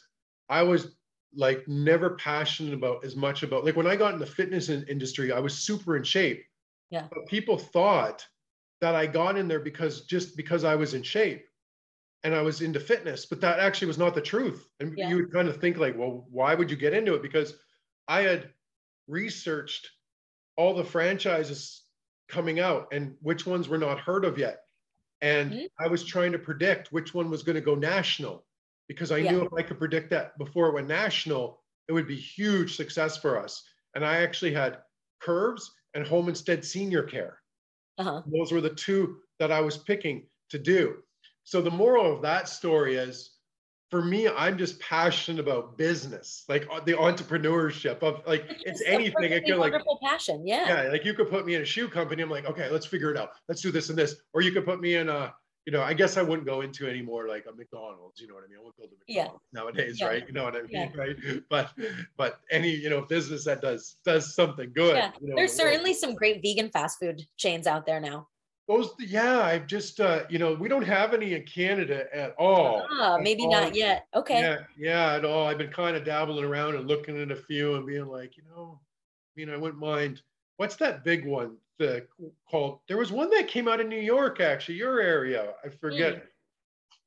I 0.49 0.63
was 0.63 0.95
like 1.35 1.67
never 1.67 2.11
passionate 2.15 2.73
about 2.73 3.03
as 3.03 3.15
much 3.15 3.43
about 3.43 3.65
like 3.65 3.75
when 3.75 3.87
I 3.87 3.95
got 3.95 4.13
in 4.13 4.19
the 4.19 4.25
fitness 4.25 4.69
in- 4.69 4.87
industry, 4.87 5.31
I 5.31 5.39
was 5.39 5.57
super 5.57 5.95
in 5.95 6.03
shape. 6.03 6.43
Yeah. 6.89 7.07
But 7.11 7.27
people 7.27 7.57
thought 7.57 8.25
that 8.81 8.95
I 8.95 9.07
got 9.07 9.37
in 9.37 9.47
there 9.47 9.59
because 9.59 10.05
just 10.05 10.35
because 10.37 10.63
I 10.63 10.75
was 10.75 10.93
in 10.93 11.03
shape 11.03 11.45
and 12.23 12.35
I 12.35 12.41
was 12.41 12.61
into 12.61 12.79
fitness, 12.79 13.25
but 13.25 13.41
that 13.41 13.59
actually 13.59 13.87
was 13.87 13.97
not 13.97 14.13
the 14.13 14.21
truth. 14.21 14.69
And 14.79 14.97
Yeah. 14.97 15.09
you 15.09 15.15
would 15.17 15.31
kind 15.31 15.47
of 15.47 15.59
think 15.59 15.77
like, 15.77 15.97
well, 15.97 16.27
why 16.29 16.53
would 16.53 16.69
you 16.69 16.77
get 16.77 16.93
into 16.93 17.15
it? 17.15 17.21
Because 17.21 17.57
I 18.07 18.21
had 18.21 18.53
researched 19.07 19.89
all 20.57 20.73
the 20.75 20.85
franchises 20.85 21.83
coming 22.29 22.59
out 22.59 22.87
and 22.93 23.17
which 23.21 23.45
ones 23.45 23.69
were 23.69 23.77
not 23.77 23.99
heard 23.99 24.25
of 24.25 24.37
yet. 24.37 24.61
And 25.21 25.51
Mhm. 25.51 25.67
I 25.79 25.87
was 25.87 26.03
trying 26.05 26.31
to 26.33 26.39
predict 26.39 26.91
which 26.91 27.13
one 27.13 27.29
was 27.29 27.43
going 27.43 27.55
to 27.55 27.61
go 27.61 27.75
national 27.75 28.47
because 28.87 29.11
I 29.11 29.19
Yeah. 29.19 29.31
knew 29.31 29.43
if 29.45 29.53
I 29.53 29.63
could 29.63 29.79
predict 29.79 30.09
that 30.11 30.37
before 30.37 30.67
it 30.69 30.73
went 30.73 30.87
national, 30.87 31.63
it 31.87 31.93
would 31.93 32.07
be 32.07 32.17
huge 32.17 32.75
success 32.75 33.17
for 33.17 33.39
us. 33.39 33.63
And 33.95 34.05
I 34.05 34.17
actually 34.21 34.53
had 34.53 34.83
Curves 35.21 35.73
and 35.93 36.05
Home 36.07 36.29
Instead 36.29 36.65
Senior 36.65 37.03
Care. 37.03 37.41
Uh-huh. 37.97 38.23
Those 38.25 38.51
were 38.51 38.61
the 38.61 38.73
two 38.75 39.21
that 39.39 39.51
I 39.51 39.61
was 39.61 39.77
picking 39.77 40.29
to 40.49 40.59
do. 40.59 41.03
So 41.43 41.61
the 41.61 41.71
moral 41.71 42.13
of 42.15 42.21
that 42.23 42.47
story 42.49 42.95
is 42.95 43.32
for 43.93 44.01
me, 44.01 44.27
I'm 44.27 44.57
just 44.57 44.79
passionate 44.79 45.39
about 45.39 45.77
business, 45.77 46.45
like 46.49 46.67
uh, 46.71 46.79
the 46.79 46.93
entrepreneurship 46.93 48.01
of 48.01 48.25
like 48.25 48.43
it's 48.65 48.81
a 48.81 48.89
anything. 48.89 49.31
It 49.31 49.45
could 49.45 49.57
like 49.57 49.71
passion. 50.01 50.47
Yeah. 50.47 50.85
yeah, 50.85 50.89
like 50.89 51.05
you 51.05 51.13
could 51.13 51.29
put 51.29 51.45
me 51.45 51.53
in 51.53 51.61
a 51.61 51.65
shoe 51.65 51.87
company. 51.87 52.23
I'm 52.23 52.29
like, 52.31 52.45
okay, 52.45 52.71
let's 52.71 52.87
figure 52.87 53.11
it 53.11 53.17
out. 53.17 53.29
Let's 53.47 53.61
do 53.61 53.69
this 53.71 53.89
and 53.89 53.97
this. 53.97 54.15
Or 54.33 54.41
you 54.41 54.51
could 54.51 54.65
put 54.65 54.81
me 54.81 54.95
in 54.95 55.09
a, 55.09 55.31
you 55.67 55.71
know, 55.71 55.83
I 55.83 55.93
guess 55.93 56.17
I 56.17 56.23
wouldn't 56.23 56.47
go 56.47 56.61
into 56.61 56.89
anymore 56.89 57.27
like 57.27 57.45
a 57.47 57.55
McDonald's. 57.55 58.19
You 58.19 58.27
know 58.29 58.33
what 58.33 58.45
I 58.45 58.47
mean? 58.47 58.57
I 58.61 58.63
won't 58.63 58.75
build 58.77 58.89
a 58.89 58.95
Yeah. 59.05 59.25
McDonald's 59.25 59.45
nowadays, 59.53 59.99
Yeah. 59.99 60.07
right? 60.07 60.23
You 60.25 60.33
know 60.33 60.43
what 60.43 60.55
I 60.55 60.61
mean, 60.63 60.69
Yeah. 60.71 60.89
right? 60.95 61.15
But 61.51 61.69
but 62.17 62.39
any 62.49 62.71
you 62.71 62.89
know 62.89 63.01
business 63.01 63.45
that 63.45 63.61
does 63.61 63.97
does 64.03 64.33
something 64.33 64.71
good. 64.73 64.95
Yeah. 64.95 65.11
you 65.21 65.27
know, 65.29 65.35
There's 65.35 65.51
in 65.51 65.57
the 65.57 65.63
world. 65.65 65.73
certainly 65.73 65.93
some 65.93 66.15
great 66.15 66.41
vegan 66.41 66.71
fast 66.71 66.97
food 66.99 67.21
chains 67.37 67.67
out 67.67 67.85
there 67.85 67.99
now. 67.99 68.27
Those. 68.67 68.91
Yeah, 68.99 69.41
I've 69.41 69.67
just 69.67 69.99
uh, 69.99 70.23
you 70.29 70.39
know 70.39 70.53
we 70.53 70.67
don't 70.67 70.85
have 70.85 71.13
any 71.13 71.33
in 71.33 71.43
Canada 71.43 72.05
at 72.13 72.35
all. 72.37 72.85
Ah, 72.91 73.17
maybe 73.21 73.43
all. 73.43 73.51
not 73.51 73.75
yet. 73.75 74.07
Okay. 74.15 74.39
Yeah, 74.39 74.57
yeah, 74.77 75.13
at 75.15 75.25
all. 75.25 75.47
I've 75.47 75.57
been 75.57 75.71
kind 75.71 75.95
of 75.95 76.03
dabbling 76.03 76.45
around 76.45 76.75
and 76.75 76.87
looking 76.87 77.19
at 77.21 77.31
a 77.31 77.35
few 77.35 77.75
and 77.75 77.85
being 77.85 78.07
like, 78.07 78.37
you 78.37 78.43
know, 78.49 78.79
I 78.81 79.39
mean, 79.39 79.49
I 79.49 79.57
wouldn't 79.57 79.79
mind. 79.79 80.21
What's 80.57 80.75
that 80.77 81.03
big 81.03 81.25
one? 81.25 81.57
The 81.79 82.05
called. 82.49 82.79
There 82.87 82.97
was 82.97 83.11
one 83.11 83.29
that 83.31 83.47
came 83.47 83.67
out 83.67 83.79
in 83.79 83.89
New 83.89 83.99
York, 83.99 84.39
actually, 84.39 84.75
your 84.75 84.99
area. 85.01 85.53
I 85.65 85.69
forget. 85.69 86.25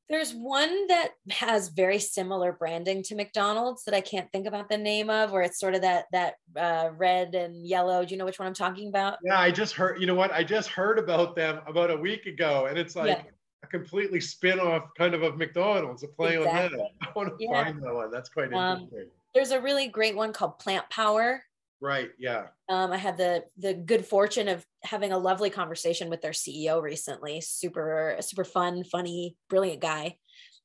There's 0.08 0.32
one 0.34 0.86
that 0.86 1.12
has 1.30 1.68
very 1.68 1.98
similar 1.98 2.52
branding 2.52 3.02
to 3.04 3.16
McDonald's 3.16 3.84
that 3.84 3.94
I 3.94 4.00
can't 4.00 4.30
think 4.30 4.46
about 4.46 4.68
the 4.68 4.78
name 4.78 5.10
of, 5.10 5.32
where 5.32 5.42
it's 5.42 5.58
sort 5.58 5.74
of 5.74 5.82
that 5.82 6.04
that 6.12 6.34
uh, 6.56 6.90
red 6.96 7.34
and 7.34 7.66
yellow. 7.66 8.04
Do 8.04 8.14
you 8.14 8.18
know 8.18 8.24
which 8.24 8.38
one 8.38 8.46
I'm 8.46 8.54
talking 8.54 8.88
about? 8.88 9.18
Yeah, 9.24 9.38
I 9.40 9.50
just 9.50 9.74
heard. 9.74 10.00
You 10.00 10.06
know 10.06 10.14
what? 10.14 10.30
I 10.32 10.44
just 10.44 10.68
heard 10.68 10.98
about 11.00 11.34
them 11.34 11.60
about 11.66 11.90
a 11.90 11.96
week 11.96 12.26
ago, 12.26 12.66
and 12.66 12.78
it's 12.78 12.94
like 12.94 13.08
Yeah. 13.08 13.22
a 13.64 13.66
completely 13.66 14.20
spin-off 14.20 14.84
kind 14.96 15.12
of 15.14 15.22
of 15.24 15.36
McDonald's. 15.38 16.04
A 16.04 16.08
play 16.08 16.36
on 16.36 16.44
that. 16.44 16.70
I 17.02 17.08
want 17.16 17.36
to 17.36 17.44
Yeah. 17.44 17.64
find 17.64 17.82
that 17.82 17.92
one. 17.94 18.10
That's 18.12 18.28
quite 18.28 18.52
Um, 18.52 18.82
interesting. 18.82 19.10
There's 19.34 19.50
a 19.50 19.60
really 19.60 19.88
great 19.88 20.14
one 20.14 20.32
called 20.32 20.58
Plant 20.60 20.88
Power. 20.88 21.42
Right. 21.80 22.10
Yeah. 22.18 22.46
Um, 22.68 22.92
I 22.92 22.96
had 22.96 23.16
the 23.16 23.44
the 23.58 23.74
good 23.74 24.04
fortune 24.04 24.48
of 24.48 24.64
having 24.82 25.12
a 25.12 25.18
lovely 25.18 25.50
conversation 25.50 26.10
with 26.10 26.22
their 26.22 26.32
CEO 26.32 26.82
recently. 26.82 27.40
Super 27.40 28.16
super 28.20 28.44
fun, 28.44 28.84
funny, 28.84 29.36
brilliant 29.48 29.80
guy. 29.80 30.16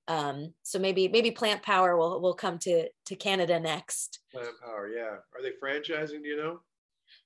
Um, 0.08 0.54
so 0.64 0.80
maybe 0.80 1.08
maybe 1.08 1.32
Plant 1.32 1.62
Power 1.64 1.96
will 1.98 2.22
will 2.22 2.34
come 2.34 2.58
to 2.60 2.90
to 3.06 3.16
Canada 3.16 3.60
next. 3.60 4.20
Plant 4.32 4.60
Power. 4.64 4.90
Yeah. 4.90 5.18
Are 5.34 5.42
they 5.42 5.52
franchising? 5.62 6.24
Do 6.24 6.30
you 6.30 6.38
know? 6.38 6.60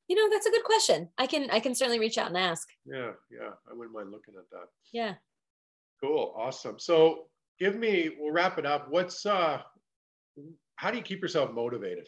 You 0.08 0.16
know, 0.16 0.30
that's 0.32 0.46
a 0.46 0.52
good 0.52 0.64
question. 0.64 1.10
I 1.18 1.28
can 1.28 1.50
I 1.50 1.60
can 1.60 1.76
certainly 1.76 2.00
reach 2.00 2.18
out 2.18 2.28
and 2.28 2.38
ask. 2.38 2.68
Yeah. 2.86 3.12
Yeah. 3.32 3.52
I 3.70 3.74
wouldn't 3.74 3.96
mind 3.96 4.12
looking 4.12 4.36
at 4.38 4.50
that. 4.52 4.68
Yeah. 4.92 5.16
Cool. 6.02 6.34
Awesome. 6.38 6.78
So 6.78 7.28
give 7.60 7.76
me, 7.76 8.10
we'll 8.20 8.34
wrap 8.34 8.58
it 8.58 8.66
up. 8.66 8.88
What's, 8.90 9.26
uh, 9.26 9.62
how 10.76 10.92
do 10.92 10.98
you 10.98 11.04
keep 11.04 11.22
yourself 11.22 11.52
motivated? 11.54 12.08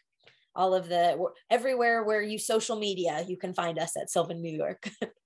all 0.56 0.74
of 0.74 0.90
the, 0.90 1.24
everywhere 1.52 2.04
where 2.04 2.24
you 2.24 2.40
social 2.40 2.78
media, 2.78 3.24
you 3.28 3.38
can 3.38 3.54
find 3.54 3.78
us 3.78 3.96
at 3.96 4.10
Sylven 4.10 4.40
New 4.40 4.56
York. 4.56 4.90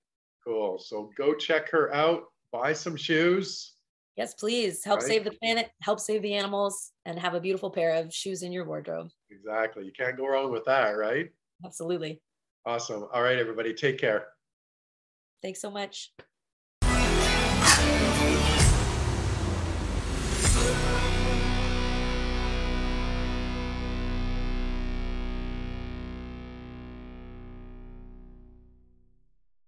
Cool. 0.46 0.78
So 0.78 1.10
go 1.18 1.34
check 1.34 1.68
her 1.70 1.92
out, 1.92 2.26
buy 2.52 2.72
some 2.72 2.96
shoes. 2.96 3.72
Yes, 4.16 4.34
please 4.34 4.82
help 4.84 5.00
Right. 5.00 5.08
save 5.08 5.24
the 5.24 5.32
planet, 5.32 5.70
help 5.82 6.00
save 6.00 6.22
the 6.22 6.34
animals, 6.34 6.92
and 7.04 7.18
have 7.18 7.34
a 7.34 7.40
beautiful 7.40 7.70
pair 7.70 7.94
of 7.94 8.12
shoes 8.12 8.42
in 8.42 8.52
your 8.52 8.64
wardrobe. 8.64 9.10
Exactly. 9.30 9.84
You 9.84 9.92
can't 9.92 10.16
go 10.16 10.26
wrong 10.26 10.50
with 10.50 10.64
that, 10.64 10.90
right? 10.92 11.30
Absolutely. 11.64 12.20
Awesome. 12.64 13.06
All 13.12 13.22
right, 13.22 13.38
everybody. 13.38 13.72
Take 13.74 13.98
care. 13.98 14.28
Thanks 15.42 15.60
so 15.60 15.70
much. 15.70 16.12